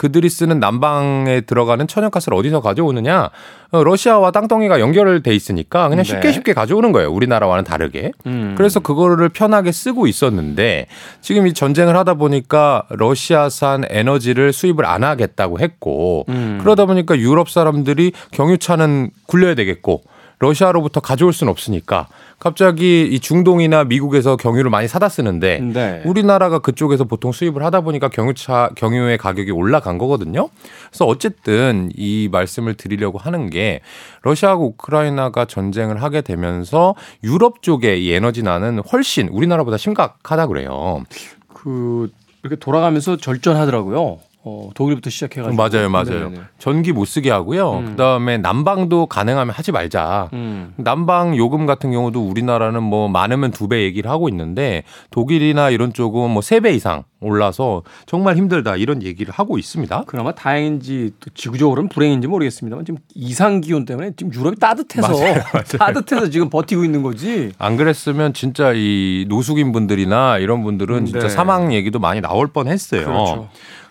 그들이 0.00 0.30
쓰는 0.30 0.60
난방에 0.60 1.42
들어가는 1.42 1.86
천연가스를 1.86 2.34
어디서 2.38 2.62
가져오느냐? 2.62 3.28
어, 3.72 3.84
러시아와 3.84 4.30
땅덩이가 4.30 4.80
연결돼 4.80 5.34
있으니까 5.34 5.90
그냥 5.90 6.04
쉽게 6.04 6.28
네. 6.28 6.32
쉽게 6.32 6.54
가져오는 6.54 6.90
거예요. 6.90 7.12
우리나라와는 7.12 7.64
다르게. 7.64 8.12
음. 8.24 8.54
그래서 8.56 8.80
그거를 8.80 9.28
편하게 9.28 9.72
쓰고 9.72 10.06
있었는데 10.06 10.86
지금 11.20 11.46
이 11.46 11.52
전쟁을 11.52 11.98
하다 11.98 12.14
보니까 12.14 12.84
러시아산 12.88 13.84
에너지를 13.90 14.54
수입을 14.54 14.86
안 14.86 15.04
하겠다고 15.04 15.60
했고 15.60 16.24
음. 16.30 16.60
그러다 16.62 16.86
보니까 16.86 17.18
유럽 17.18 17.50
사람들이 17.50 18.12
경유차는 18.30 19.10
굴려야 19.26 19.54
되겠고 19.54 20.00
러시아로부터 20.40 21.00
가져올 21.00 21.32
수는 21.32 21.50
없으니까 21.50 22.08
갑자기 22.38 23.06
이 23.06 23.20
중동이나 23.20 23.84
미국에서 23.84 24.36
경유를 24.36 24.70
많이 24.70 24.88
사다 24.88 25.10
쓰는데 25.10 25.60
네. 25.60 26.02
우리나라가 26.06 26.58
그쪽에서 26.58 27.04
보통 27.04 27.30
수입을 27.30 27.62
하다 27.62 27.82
보니까 27.82 28.08
경유차 28.08 28.70
경유의 28.74 29.18
가격이 29.18 29.50
올라간 29.50 29.98
거거든요. 29.98 30.48
그래서 30.88 31.04
어쨌든 31.04 31.90
이 31.94 32.30
말씀을 32.32 32.74
드리려고 32.74 33.18
하는 33.18 33.50
게 33.50 33.82
러시아하고 34.22 34.68
우크라이나가 34.68 35.44
전쟁을 35.44 36.02
하게 36.02 36.22
되면서 36.22 36.94
유럽 37.22 37.62
쪽에 37.62 37.98
이 37.98 38.12
에너지 38.12 38.42
난은 38.42 38.80
훨씬 38.90 39.28
우리나라보다 39.28 39.76
심각하다 39.76 40.46
그래요. 40.46 41.04
그 41.52 42.10
이렇게 42.42 42.56
돌아가면서 42.56 43.18
절전하더라고요. 43.18 44.20
어, 44.42 44.70
독일부터 44.74 45.10
시작해가지고. 45.10 45.54
맞아요, 45.54 45.90
맞아요. 45.90 46.30
네네. 46.30 46.40
전기 46.58 46.92
못 46.92 47.04
쓰게 47.04 47.30
하고요. 47.30 47.72
음. 47.78 47.86
그다음에 47.90 48.38
난방도 48.38 49.04
가능하면 49.06 49.54
하지 49.54 49.70
말자. 49.70 50.30
음. 50.32 50.72
난방 50.76 51.36
요금 51.36 51.66
같은 51.66 51.90
경우도 51.92 52.26
우리나라는 52.26 52.82
뭐 52.82 53.08
많으면 53.08 53.50
두 53.50 53.68
배 53.68 53.82
얘기를 53.82 54.10
하고 54.10 54.28
있는데 54.30 54.82
독일이나 55.10 55.68
이런 55.70 55.92
쪽은 55.92 56.30
뭐 56.30 56.40
세 56.42 56.60
배 56.60 56.72
이상 56.72 57.04
올라서 57.20 57.82
정말 58.06 58.36
힘들다 58.36 58.76
이런 58.76 59.02
얘기를 59.02 59.30
하고 59.34 59.58
있습니다. 59.58 60.04
그나마 60.06 60.32
다행인지 60.32 61.10
또 61.20 61.28
지구적으로는 61.34 61.90
불행인지 61.90 62.26
모르겠습니다만 62.26 62.86
지금 62.86 62.98
이상 63.14 63.60
기온 63.60 63.84
때문에 63.84 64.12
지금 64.16 64.32
유럽이 64.32 64.56
따뜻해서 64.56 65.08
맞아요, 65.12 65.34
따뜻해서 65.78 66.30
지금 66.30 66.48
버티고 66.48 66.82
있는 66.82 67.02
거지. 67.02 67.52
안 67.58 67.76
그랬으면 67.76 68.32
진짜 68.32 68.72
이 68.74 69.26
노숙인 69.28 69.72
분들이나 69.72 70.38
이런 70.38 70.62
분들은 70.62 71.04
진짜 71.04 71.24
네. 71.24 71.28
사망 71.28 71.74
얘기도 71.74 71.98
많이 71.98 72.22
나올 72.22 72.46
뻔했어요. 72.46 73.04
그렇죠. 73.04 73.48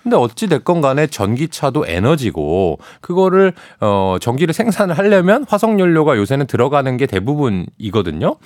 근데 0.10 0.17
어찌 0.17 0.48
됐건 0.48 0.82
간에 0.82 1.06
전기차도 1.06 1.86
에너지고 1.86 2.80
그거를 3.00 3.54
어 3.80 4.17
전기를 4.19 4.56
생산을 4.56 4.98
하려면 4.98 5.45
화석 5.48 5.80
연료가 5.80 6.17
요새는 6.17 6.48
들어가는 6.48 6.98
게 6.98 7.06
대부분이거든요. 7.06 8.38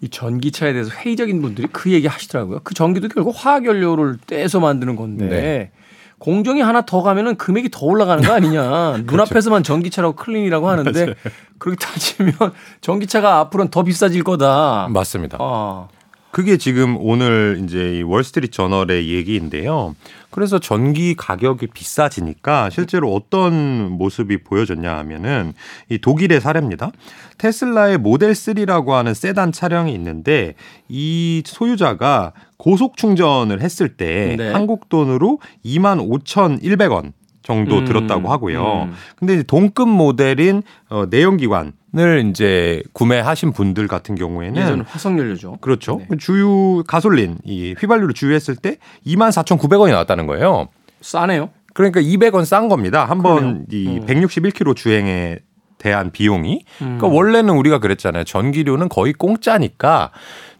이 0.00 0.08
전기차에 0.08 0.72
대해서 0.72 0.90
회의적인 0.92 1.42
분들이 1.42 1.66
그 1.72 1.90
얘기 1.90 2.06
하시더라고요. 2.06 2.60
그 2.62 2.74
전기도 2.74 3.08
결국 3.08 3.34
화학 3.36 3.66
연료를 3.66 4.18
때서 4.28 4.60
만드는 4.60 4.94
건데 4.94 5.26
네. 5.26 5.70
공정이 6.18 6.60
하나 6.60 6.82
더 6.82 7.02
가면은 7.02 7.34
금액이 7.34 7.70
더 7.72 7.84
올라가는 7.86 8.22
거 8.22 8.32
아니냐. 8.32 8.98
눈앞에서만 9.10 9.64
전기차라고 9.64 10.14
clean이라고 10.14 10.68
하는데 10.68 11.14
그렇게 11.58 11.84
따지면 11.84 12.32
전기차가 12.80 13.40
앞으로는 13.40 13.72
더 13.72 13.82
비싸질 13.82 14.22
거다. 14.22 14.86
맞습니다. 14.92 15.38
아. 15.40 15.88
그게 16.30 16.56
지금 16.58 16.96
오늘 17.00 17.60
이제 17.64 17.98
이 17.98 18.02
월스트리트 18.02 18.52
저널의 18.52 19.08
얘기인데요. 19.08 19.96
그래서 20.30 20.58
전기 20.58 21.14
가격이 21.14 21.68
비싸지니까 21.68 22.70
실제로 22.70 23.14
어떤 23.14 23.92
모습이 23.92 24.42
보여졌냐 24.44 24.96
하면은 24.98 25.54
이 25.88 25.98
독일의 25.98 26.40
사례입니다. 26.40 26.90
테슬라의 27.38 27.98
모델 27.98 28.32
3라고 28.32 28.90
하는 28.90 29.14
세단 29.14 29.52
차량이 29.52 29.94
있는데 29.94 30.54
이 30.88 31.42
소유자가 31.46 32.32
고속 32.56 32.96
충전을 32.96 33.60
했을 33.62 33.96
때 33.96 34.36
네. 34.36 34.52
한국 34.52 34.88
돈으로 34.88 35.38
25,100원 35.64 37.12
정도 37.48 37.78
음, 37.78 37.84
들었다고 37.86 38.30
하고요. 38.30 38.82
음. 38.90 38.92
근데 39.16 39.34
이제 39.34 39.42
동급 39.42 39.88
모델인 39.88 40.62
어, 40.90 41.06
내연기관 41.08 41.72
을 41.96 42.26
이제 42.28 42.82
구매하신 42.92 43.54
분들 43.54 43.88
같은 43.88 44.14
경우에는 44.14 44.60
예전 44.60 44.80
화석 44.82 45.18
연료죠. 45.18 45.56
그렇죠. 45.62 46.02
네. 46.10 46.18
주유 46.18 46.84
가솔린 46.86 47.38
이 47.44 47.74
휘발유를 47.80 48.12
주유했을 48.12 48.56
때 48.56 48.76
24,900원이 49.06 49.92
나왔다는 49.92 50.26
거예요. 50.26 50.68
싸네요. 51.00 51.48
그러니까 51.72 52.02
200원 52.02 52.44
싼 52.44 52.68
겁니다. 52.68 53.06
한번이 53.06 53.64
음. 53.72 54.06
161km 54.06 54.76
주행에 54.76 55.38
대한 55.78 56.10
비용이. 56.10 56.60
음. 56.82 56.98
그러니까 56.98 57.06
원래는 57.06 57.54
우리가 57.54 57.78
그랬잖아요. 57.78 58.24
전기료는 58.24 58.90
거의 58.90 59.14
공짜니까 59.14 60.10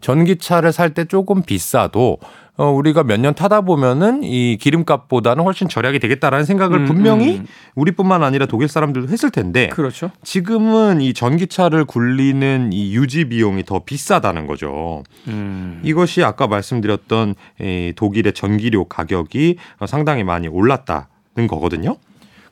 전기차를 0.01 0.72
살 0.72 0.94
때 0.94 1.05
조금 1.05 1.42
비싸도 1.42 2.16
어, 2.59 2.71
우리가 2.73 3.05
몇 3.05 3.18
년 3.21 3.35
타다 3.35 3.61
보면은 3.61 4.23
이 4.25 4.57
기름값보다는 4.61 5.44
훨씬 5.44 5.68
절약이 5.68 6.01
되겠다라는 6.01 6.44
생각을 6.44 6.81
음, 6.81 6.85
분명히 6.87 7.38
음. 7.38 7.47
우리뿐만 7.77 8.23
아니라 8.25 8.47
독일 8.47 8.68
사람들도 8.68 9.09
했을 9.12 9.31
텐데 9.31 9.68
그렇죠. 9.68 10.11
지금은 10.25 11.01
이 11.01 11.14
전기차를 11.14 11.85
굴리는 11.85 12.71
이 12.73 12.94
유지 12.94 13.27
비용이 13.27 13.64
더 13.64 13.85
비싸다는 13.85 14.47
거죠. 14.49 15.05
음. 15.29 15.81
이것이 15.85 16.25
아까 16.25 16.49
말씀드렸던 16.49 17.37
이 17.61 17.92
독일의 17.94 18.33
전기료 18.35 18.85
가격이 18.87 19.57
상당히 19.87 20.25
많이 20.25 20.49
올랐다는 20.49 21.47
거거든요. 21.49 21.97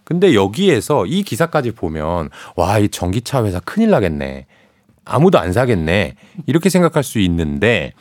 근데 0.04 0.34
여기에서 0.34 1.04
이 1.06 1.24
기사까지 1.24 1.72
보면 1.72 2.30
와, 2.54 2.78
이 2.78 2.88
전기차 2.88 3.44
회사 3.44 3.58
큰일 3.58 3.90
나겠네. 3.90 4.46
아무도 5.04 5.38
안 5.38 5.52
사겠네. 5.52 6.14
이렇게 6.46 6.68
생각할 6.68 7.02
수 7.02 7.18
있는데 7.20 7.92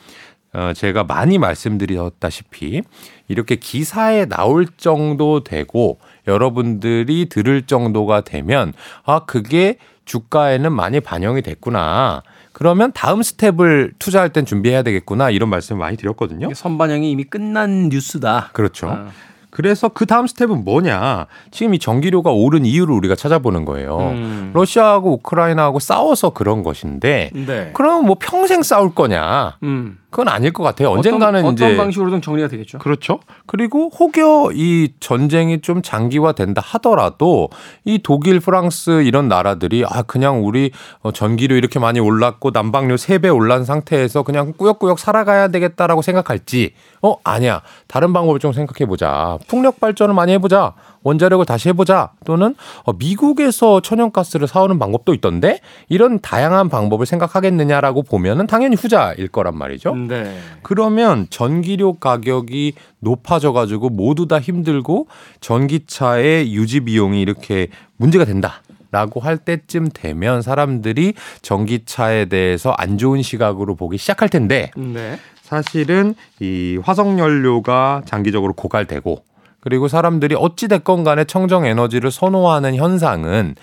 어, 0.56 0.72
제가 0.72 1.04
많이 1.04 1.36
말씀드렸다시피 1.36 2.80
이렇게 3.28 3.56
기사에 3.56 4.24
나올 4.24 4.66
정도 4.78 5.44
되고 5.44 5.98
여러분들이 6.26 7.28
들을 7.28 7.62
정도가 7.62 8.22
되면 8.22 8.72
아, 9.04 9.20
그게 9.26 9.76
주가에는 10.06 10.72
많이 10.72 11.00
반영이 11.00 11.42
됐구나. 11.42 12.22
그러면 12.52 12.90
다음 12.94 13.22
스텝을 13.22 13.92
투자할 13.98 14.30
땐 14.30 14.46
준비해야 14.46 14.82
되겠구나. 14.82 15.28
이런 15.28 15.50
말씀을 15.50 15.78
많이 15.78 15.98
드렸거든요. 15.98 16.48
선반영이 16.54 17.10
이미 17.10 17.24
끝난 17.24 17.90
뉴스다. 17.90 18.50
그렇죠. 18.54 18.88
아. 18.88 19.10
그래서 19.56 19.88
그 19.88 20.04
다음 20.04 20.26
스텝은 20.26 20.64
뭐냐? 20.64 21.26
지금 21.50 21.72
이 21.72 21.78
전기료가 21.78 22.30
오른 22.30 22.66
이유를 22.66 22.94
우리가 22.94 23.14
찾아보는 23.14 23.64
거예요. 23.64 23.96
음. 23.98 24.50
러시아하고 24.52 25.14
우크라이나하고 25.14 25.78
싸워서 25.78 26.30
그런 26.30 26.62
것인데 26.62 27.30
네. 27.32 27.70
그러면 27.72 28.04
뭐 28.04 28.16
평생 28.20 28.62
싸울 28.62 28.94
거냐? 28.94 29.56
음. 29.62 29.98
그건 30.16 30.28
아닐 30.28 30.50
것 30.50 30.62
같아요. 30.62 30.92
언젠가는 30.92 31.40
어떤, 31.40 31.52
이제 31.52 31.66
어떤 31.66 31.76
방식으로든 31.76 32.22
정리가 32.22 32.48
되겠죠. 32.48 32.78
그렇죠. 32.78 33.20
그리고 33.44 33.90
혹여 33.90 34.50
이 34.54 34.94
전쟁이 34.98 35.60
좀 35.60 35.82
장기화된다 35.82 36.62
하더라도 36.64 37.50
이 37.84 37.98
독일, 38.02 38.40
프랑스 38.40 39.02
이런 39.02 39.28
나라들이 39.28 39.84
아 39.86 40.00
그냥 40.00 40.46
우리 40.46 40.70
어, 41.02 41.12
전기료 41.12 41.54
이렇게 41.54 41.78
많이 41.78 42.00
올랐고 42.00 42.50
난방료 42.50 42.94
3배 42.94 43.34
올란 43.34 43.66
상태에서 43.66 44.22
그냥 44.22 44.54
꾸역꾸역 44.56 44.98
살아가야 44.98 45.48
되겠다라고 45.48 46.00
생각할지 46.00 46.72
어 47.02 47.16
아니야. 47.22 47.60
다른 47.86 48.14
방법을 48.14 48.40
좀 48.40 48.54
생각해 48.54 48.88
보자. 48.88 49.36
풍력 49.48 49.80
발전을 49.80 50.14
많이 50.14 50.32
해 50.32 50.38
보자. 50.38 50.72
원자력을 51.06 51.44
다시 51.46 51.68
해보자 51.68 52.10
또는 52.24 52.56
어, 52.82 52.92
미국에서 52.92 53.80
천연가스를 53.80 54.48
사오는 54.48 54.78
방법도 54.78 55.14
있던데 55.14 55.60
이런 55.88 56.18
다양한 56.20 56.68
방법을 56.68 57.06
생각하겠느냐라고 57.06 58.02
보면은 58.02 58.48
당연히 58.48 58.74
후자일 58.74 59.28
거란 59.28 59.56
말이죠. 59.56 59.94
네. 59.94 60.36
그러면 60.62 61.28
전기료 61.30 61.94
가격이 61.94 62.74
높아져가지고 62.98 63.90
모두 63.90 64.26
다 64.26 64.40
힘들고 64.40 65.06
전기차의 65.40 66.52
유지 66.52 66.80
비용이 66.80 67.20
이렇게 67.20 67.68
문제가 67.96 68.24
된다. 68.24 68.62
라고 68.92 69.20
할 69.20 69.36
때쯤 69.36 69.88
되면 69.92 70.40
사람들이 70.42 71.14
전기차에 71.42 72.26
대해서 72.26 72.72
안 72.78 72.96
좋은 72.96 73.20
시각으로 73.20 73.74
보기 73.74 73.98
시작할 73.98 74.28
텐데 74.28 74.70
네. 74.76 75.18
사실은 75.42 76.14
이 76.40 76.78
화석 76.82 77.18
연료가 77.18 78.02
장기적으로 78.06 78.54
고갈되고 78.54 79.22
그리고 79.66 79.88
사람들이 79.88 80.36
어찌 80.38 80.68
됐건 80.68 81.02
간에 81.02 81.24
청정 81.24 81.66
에너지를 81.66 82.12
선호하는 82.12 82.76
현상은 82.76 83.56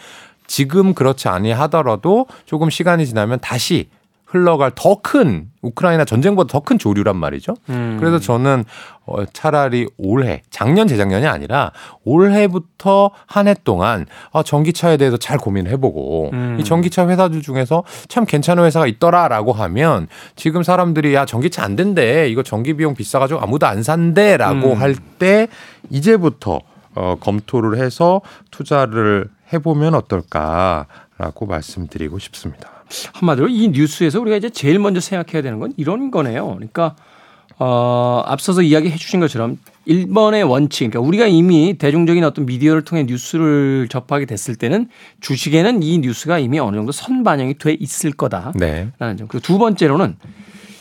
지금 0.47 0.93
그렇지 0.93 1.30
아니하더라도 1.30 2.26
조금 2.45 2.70
시간이 2.70 3.08
지나면 3.08 3.39
다시 3.39 3.88
흘러갈 4.34 4.72
더 4.74 4.96
큰 5.02 5.50
우크라이나 5.62 6.06
전쟁보다 6.06 6.52
더 6.52 6.60
큰 6.62 6.80
조류란 6.80 7.16
말이죠. 7.16 7.54
음. 7.70 7.98
그래서 8.00 8.18
저는 8.20 8.66
어, 9.06 9.26
차라리 9.32 9.88
올해 9.98 10.42
작년 10.50 10.88
재작년이 10.88 11.28
아니라 11.28 11.72
올해부터 12.04 13.12
한 13.28 13.48
해 13.48 13.54
동안 13.64 14.06
아, 14.32 14.42
전기차에 14.42 14.98
대해서 14.98 15.18
잘 15.18 15.38
고민해보고 15.38 16.32
음. 16.34 16.58
이 16.60 16.64
전기차 16.64 17.08
회사들 17.08 17.42
중에서 17.42 17.84
참 18.08 18.26
괜찮은 18.26 18.64
회사가 18.64 18.88
있더라라고 18.88 19.54
하면 19.54 20.08
지금 20.36 20.64
사람들이 20.64 21.14
야 21.14 21.26
전기차 21.26 21.64
안 21.64 21.76
된대 21.76 22.28
이거 22.30 22.42
전기 22.42 22.74
비용 22.74 22.96
비싸가지고 22.96 23.40
아무도 23.42 23.68
안 23.68 23.84
산대라고 23.84 24.74
음. 24.74 24.82
할때 24.82 25.48
이제부터 25.92 26.60
어, 26.96 27.16
검토를 27.20 27.78
해서 27.78 28.22
투자를 28.52 29.30
해보면 29.52 29.94
어떨까라고 29.96 31.46
말씀드리고 31.46 32.18
싶습니다. 32.20 32.73
한마디로 33.14 33.48
이 33.50 33.70
뉴스에서 33.70 34.20
우리가 34.22 34.38
이제 34.38 34.50
제일 34.50 34.80
먼저 34.80 35.00
생각해야 35.00 35.41
되는 35.41 35.60
건 35.60 35.74
이런 35.78 36.12
거네요. 36.12 36.56
그러니까 36.56 36.96
어, 37.60 38.24
앞서서 38.26 38.62
이야기해 38.62 38.98
주신 38.98 39.20
것처럼 39.20 39.58
1번의 39.88 40.50
원칙, 40.50 40.89
그러니까 40.89 41.02
우리가 41.02 41.28
이미 41.28 41.78
대중적인 41.78 42.24
어떤 42.24 42.46
미디어를 42.46 42.84
통해 42.84 43.04
뉴스를 43.04 43.88
접하게 43.89 44.26
됐을 44.26 44.56
때는 44.56 44.88
주식에는 45.22 45.84
이 45.84 46.00
뉴스가 46.00 46.39
이미 46.39 46.60
어느 46.60 46.76
정도 46.76 46.91
선반영이 46.91 47.58
돼 47.58 47.74
있을 47.74 48.14
거다라는 48.14 48.54
네. 48.58 48.91
점. 49.00 49.28
그리고 49.28 49.39
두 49.39 49.58
번째로는 49.58 50.16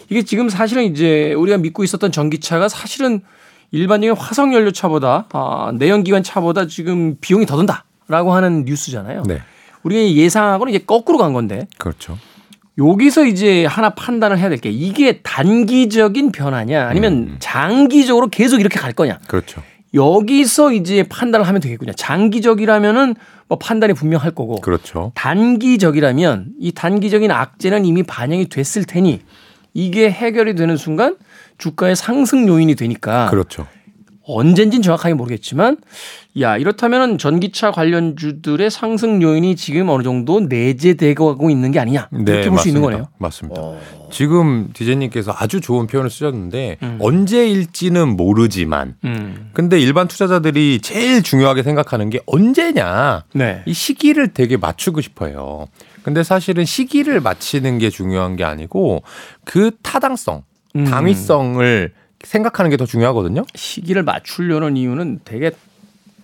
이게 0.09 0.23
지금 0.23 0.49
사실은 0.49 0.85
이제 0.85 1.33
우리가 1.35 1.59
믿고 1.59 1.85
있었던 1.85 2.13
전기차가 2.13 2.69
사실은 2.69 3.23
일반적인 3.71 4.15
화석 4.15 4.53
연료차보다 4.53 5.29
아, 5.33 5.73
내연기관 5.75 6.23
차보다 6.23 6.67
지금 6.67 7.17
비용이 7.21 7.47
더 7.47 7.57
든다라고 7.57 8.33
하는 8.35 8.65
뉴스잖아요. 8.65 9.23
네. 9.27 9.41
우리가 9.83 10.03
예상하고는 10.13 10.73
이제 10.75 10.85
거꾸로 10.87 11.19
간 11.19 11.33
건데 11.33 11.67
그렇죠. 11.79 12.19
여기서 12.79 13.27
이제 13.27 13.67
하나 13.67 13.91
판단을 13.91 14.39
해야 14.39 14.49
될 14.49 14.59
게 14.59 14.71
이게 14.71 15.21
단기적인 15.23 16.33
변화냐 16.33 16.87
아니면 16.89 17.13
음. 17.13 17.37
장기적으로 17.39 18.29
계속 18.29 18.61
이렇게 18.61 18.79
갈 18.79 18.93
거냐. 18.93 19.19
그렇죠. 19.29 19.63
여기서 19.95 20.73
이제 20.73 21.03
판단을 21.03 21.47
하면 21.47 21.61
되겠군요. 21.61 21.93
장기적이라면은 21.93 23.15
뭐 23.49 23.59
판단이 23.59 23.93
분명할 23.93 24.31
거고 24.31 24.57
그렇죠. 24.63 25.13
단기적이라면 25.15 26.47
이 26.59 26.73
단기적인 26.73 27.31
악재는 27.31 27.85
이미 27.85 28.03
반영이 28.03 28.49
됐을 28.49 28.85
테니 28.85 29.21
이게 29.75 30.11
해결이 30.11 30.55
되는 30.55 30.77
순간 30.79 31.17
주가의 31.59 31.95
상승 31.97 32.49
요인이 32.49 32.75
되니까 32.75 33.29
그렇죠. 33.29 33.67
언젠진 34.25 34.83
정확하게 34.83 35.15
모르겠지만 35.15 35.79
야 36.41 36.57
이렇다면은 36.57 37.19
전기차 37.19 37.73
관련주들의 37.73 38.71
상승 38.71 39.21
요인이 39.21 39.57
지금 39.57 39.89
어느 39.89 40.03
정도 40.03 40.41
내재되고 40.41 41.51
있는 41.51 41.73
게 41.73 41.81
아니냐 41.81 42.09
이렇게 42.13 42.49
볼수 42.49 42.69
있는 42.69 42.83
거네요. 42.83 42.99
네, 43.01 43.05
어. 43.05 43.11
맞습니다. 43.19 43.63
지금 44.11 44.71
디제님께서 44.73 45.35
아주 45.37 45.61
좋은 45.61 45.87
표현을 45.87 46.11
쓰셨는데 46.11 46.79
음. 46.83 46.99
언제일지는 47.01 48.17
모르지만 48.17 48.97
음. 49.05 49.51
근데 49.53 49.79
일반 49.81 50.09
투자자들이 50.09 50.81
제일 50.83 51.23
중요하게 51.23 51.63
생각하는 51.63 52.11
게 52.11 52.21
언제냐 52.27 53.25
네. 53.35 53.63
이 53.67 53.73
시기를 53.73 54.29
되게 54.29 54.57
맞추고 54.57 55.01
싶어요. 55.01 55.67
근데 56.03 56.23
사실은 56.23 56.65
시기를 56.65 57.21
맞히는 57.21 57.79
게 57.79 57.91
중요한 57.91 58.37
게 58.37 58.45
아니고 58.45 59.03
그 59.45 59.71
타당성, 59.83 60.43
음. 60.77 60.85
당위성을 60.85 61.93
생각하는 62.25 62.71
게 62.71 62.77
더 62.77 62.87
중요하거든요. 62.87 63.45
시기를 63.55 64.03
맞추려는 64.03 64.77
이유는 64.77 65.21
되게 65.25 65.51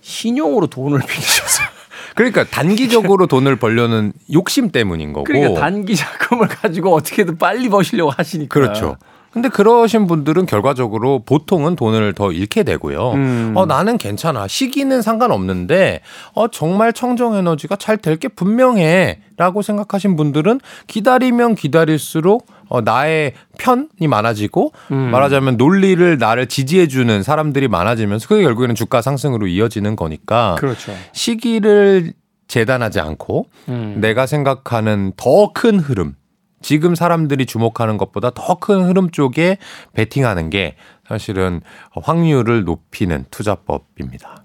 신용으로 0.01 0.67
돈을 0.67 0.99
빌리셔서 0.99 1.63
그러니까 2.15 2.43
단기적으로 2.43 3.27
돈을 3.27 3.57
벌려는 3.57 4.13
욕심 4.33 4.71
때문인 4.71 5.13
거고. 5.13 5.25
그러니까 5.25 5.59
단기 5.59 5.95
자금을 5.95 6.47
가지고 6.47 6.93
어떻게든 6.95 7.37
빨리 7.37 7.69
버시려고 7.69 8.11
하시니까 8.11 8.53
그렇죠. 8.53 8.97
근데 9.31 9.47
그러신 9.49 10.07
분들은 10.07 10.45
결과적으로 10.45 11.19
보통은 11.25 11.75
돈을 11.75 12.13
더 12.13 12.31
잃게 12.31 12.63
되고요. 12.63 13.11
음. 13.11 13.53
어, 13.55 13.65
나는 13.65 13.97
괜찮아. 13.97 14.47
시기는 14.47 15.01
상관없는데, 15.01 16.01
어, 16.33 16.47
정말 16.49 16.93
청정 16.93 17.35
에너지가 17.35 17.75
잘 17.75 17.97
될 17.97 18.17
게 18.17 18.27
분명해. 18.27 19.19
라고 19.37 19.61
생각하신 19.61 20.17
분들은 20.17 20.59
기다리면 20.87 21.55
기다릴수록 21.55 22.45
어, 22.67 22.81
나의 22.81 23.31
편이 23.57 24.07
많아지고 24.09 24.73
음. 24.91 24.97
말하자면 25.11 25.55
논리를 25.55 26.17
나를 26.17 26.47
지지해주는 26.47 27.23
사람들이 27.23 27.69
많아지면서 27.69 28.27
그게 28.27 28.43
결국에는 28.43 28.75
주가 28.75 29.01
상승으로 29.01 29.47
이어지는 29.47 29.95
거니까 29.95 30.55
그렇죠. 30.59 30.91
시기를 31.13 32.11
재단하지 32.49 32.99
않고 32.99 33.45
음. 33.69 33.97
내가 34.01 34.25
생각하는 34.25 35.13
더 35.15 35.51
큰 35.53 35.79
흐름, 35.79 36.15
지금 36.61 36.95
사람들이 36.95 37.45
주목하는 37.45 37.97
것보다 37.97 38.31
더 38.31 38.55
큰 38.59 38.85
흐름 38.87 39.09
쪽에 39.09 39.57
베팅하는 39.93 40.49
게 40.49 40.75
사실은 41.07 41.61
확률을 41.91 42.65
높이는 42.65 43.25
투자법입니다. 43.31 44.43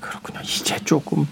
그렇군요. 0.00 0.40
이제 0.42 0.78
조금 0.84 1.26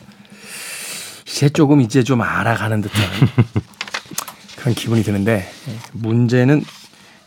이제 1.26 1.48
조금 1.48 1.80
이제 1.80 2.02
좀 2.02 2.22
알아가는 2.22 2.80
듯한 2.82 3.04
그런 4.58 4.74
기분이 4.74 5.02
드는데 5.02 5.50
문제는 5.92 6.64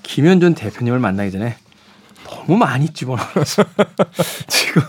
김현준 0.04 0.56
대표님을 0.56 1.00
만나기 1.00 1.32
전에 1.32 1.58
너무 2.24 2.58
많이 2.58 2.90
집어넣어서 2.94 3.66
지금 4.48 4.82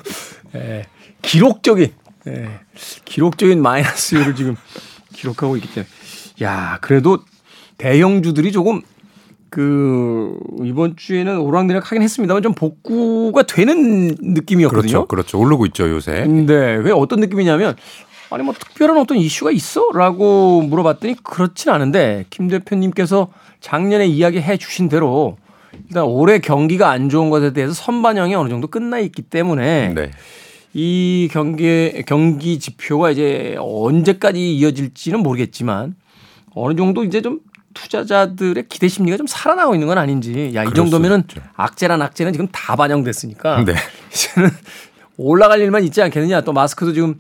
예, 0.55 0.87
기록적인 1.23 1.93
예, 2.29 2.61
기록적인 3.05 3.61
마이너스율을 3.61 4.37
지금 4.37 4.57
기록하고 5.13 5.57
있기 5.57 5.69
때문에 5.75 5.91
야 6.43 6.79
그래도 6.81 7.25
대형주들이 7.79 8.53
조금 8.53 8.83
그 9.51 10.39
이번 10.65 10.97
주에는 10.97 11.39
오락내락 11.39 11.91
하긴 11.91 12.03
했습니다만 12.03 12.43
좀 12.43 12.53
복구가 12.53 13.45
되는 13.45 14.09
느낌이었거든요. 14.21 15.07
그렇죠, 15.07 15.07
그렇죠. 15.07 15.39
오르고 15.39 15.67
있죠 15.67 15.89
요새. 15.89 16.25
근데 16.25 16.77
그게 16.79 16.91
어떤 16.91 17.21
느낌이냐면 17.21 17.77
아니 18.31 18.43
뭐 18.43 18.53
특별한 18.55 18.99
어떤 18.99 19.19
이슈가 19.19 19.53
있어?라고 19.53 20.63
물어봤더니 20.63 21.17
그렇진 21.23 21.71
않은데 21.71 22.25
김 22.31 22.49
대표님께서 22.49 23.29
작년에 23.61 24.07
이야기해 24.07 24.57
주신 24.57 24.89
대로 24.89 25.37
일단 25.89 26.05
올해 26.05 26.39
경기가 26.39 26.91
안 26.91 27.09
좋은 27.09 27.31
것에 27.31 27.53
대해서 27.53 27.73
선반영이 27.73 28.35
어느 28.35 28.49
정도 28.49 28.67
끝나 28.67 28.99
있기 28.99 29.23
때문에 29.23 29.95
네, 29.95 30.11
이 30.75 31.29
경기 31.31 32.03
경기 32.07 32.59
지표가 32.59 33.11
이제 33.13 33.57
언제까지 33.59 34.57
이어질지는 34.57 35.21
모르겠지만 35.21 35.95
어느 36.55 36.75
정도 36.75 37.05
이제 37.05 37.21
좀 37.21 37.41
투자자들의 37.77 38.65
기대 38.69 38.89
심리가 38.89 39.17
좀 39.17 39.27
살아나고 39.27 39.75
있는 39.75 39.87
건 39.87 39.99
아닌지 39.99 40.53
야 40.55 40.65
이 40.65 40.73
정도면은. 40.75 41.25
악재란 41.57 42.01
악재는 42.01 42.33
지금 42.33 42.49
다 42.49 42.75
반영됐으니까 42.75 43.65
네, 43.65 43.75
이제는 44.13 44.51
올라갈 45.19 45.61
일만 45.61 45.85
있지 45.85 46.01
않겠느냐. 46.03 46.41
또 46.41 46.53
마스크도 46.53 46.93
지금 46.93 47.19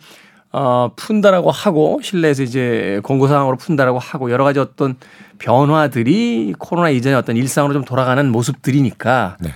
어, 0.52 0.90
푼다라고 0.96 1.50
하고 1.50 2.00
실내에서 2.02 2.42
이제 2.42 3.00
공고 3.02 3.28
상황으로 3.28 3.56
푼다라고 3.58 3.98
하고 3.98 4.30
여러 4.30 4.44
가지 4.44 4.58
어떤 4.58 4.96
변화들이 5.38 6.54
코로나 6.58 6.88
이전의 6.88 7.18
어떤 7.18 7.36
일상으로 7.36 7.74
좀 7.74 7.84
돌아가는 7.84 8.26
모습들이니까 8.30 9.36
네. 9.40 9.50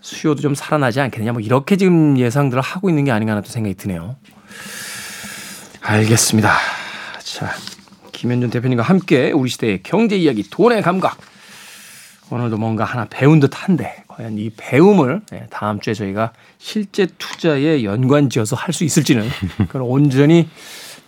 수요도 0.00 0.40
좀 0.42 0.54
살아나지 0.56 1.00
않겠느냐. 1.00 1.32
뭐 1.32 1.40
이렇게 1.40 1.76
지금 1.76 2.18
예상들을 2.18 2.60
하고 2.62 2.88
있는 2.88 3.04
게 3.04 3.12
아닌가 3.12 3.32
하는 3.32 3.42
또 3.44 3.50
생각이 3.50 3.74
드네요. 3.76 4.16
알겠습니다. 5.82 6.52
자, 7.22 7.52
김현준 8.20 8.50
대표님과 8.50 8.82
함께 8.82 9.32
우리 9.32 9.48
시대의 9.48 9.82
경제 9.82 10.14
이야기, 10.14 10.42
돈의 10.42 10.82
감각. 10.82 11.16
오늘도 12.28 12.58
뭔가 12.58 12.84
하나 12.84 13.06
배운 13.06 13.40
듯 13.40 13.50
한데, 13.54 14.04
과연 14.08 14.36
이 14.36 14.50
배움을 14.58 15.22
예, 15.32 15.46
다음 15.48 15.80
주에 15.80 15.94
저희가 15.94 16.34
실제 16.58 17.06
투자에 17.16 17.82
연관지어서 17.82 18.56
할 18.56 18.74
수 18.74 18.84
있을지는 18.84 19.26
그건 19.68 19.80
온전히 19.82 20.50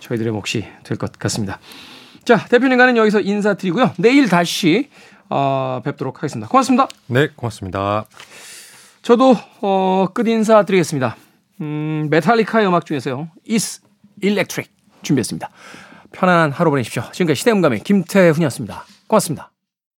저희들의 0.00 0.32
몫이 0.32 0.64
될 0.84 0.96
것 0.96 1.12
같습니다. 1.18 1.60
자, 2.24 2.46
대표님과는 2.46 2.96
여기서 2.96 3.20
인사드리고요. 3.20 3.92
내일 3.98 4.30
다시 4.30 4.88
어, 5.28 5.82
뵙도록 5.84 6.16
하겠습니다. 6.16 6.48
고맙습니다. 6.48 6.88
네, 7.08 7.28
고맙습니다. 7.36 8.06
저도 9.02 9.36
어, 9.60 10.06
끝 10.14 10.26
인사 10.28 10.64
드리겠습니다. 10.64 11.16
음, 11.60 12.08
메탈리카의 12.10 12.66
음악 12.66 12.86
중에서요. 12.86 13.28
Is 13.50 13.82
Electric 14.22 14.70
준비했습니다. 15.02 15.50
편안한 16.12 16.52
하루 16.52 16.70
보내십시오. 16.70 17.02
지금까지 17.12 17.38
시대음감의 17.40 17.80
김태훈이었습니다. 17.80 18.84
고맙습니다. 19.06 19.51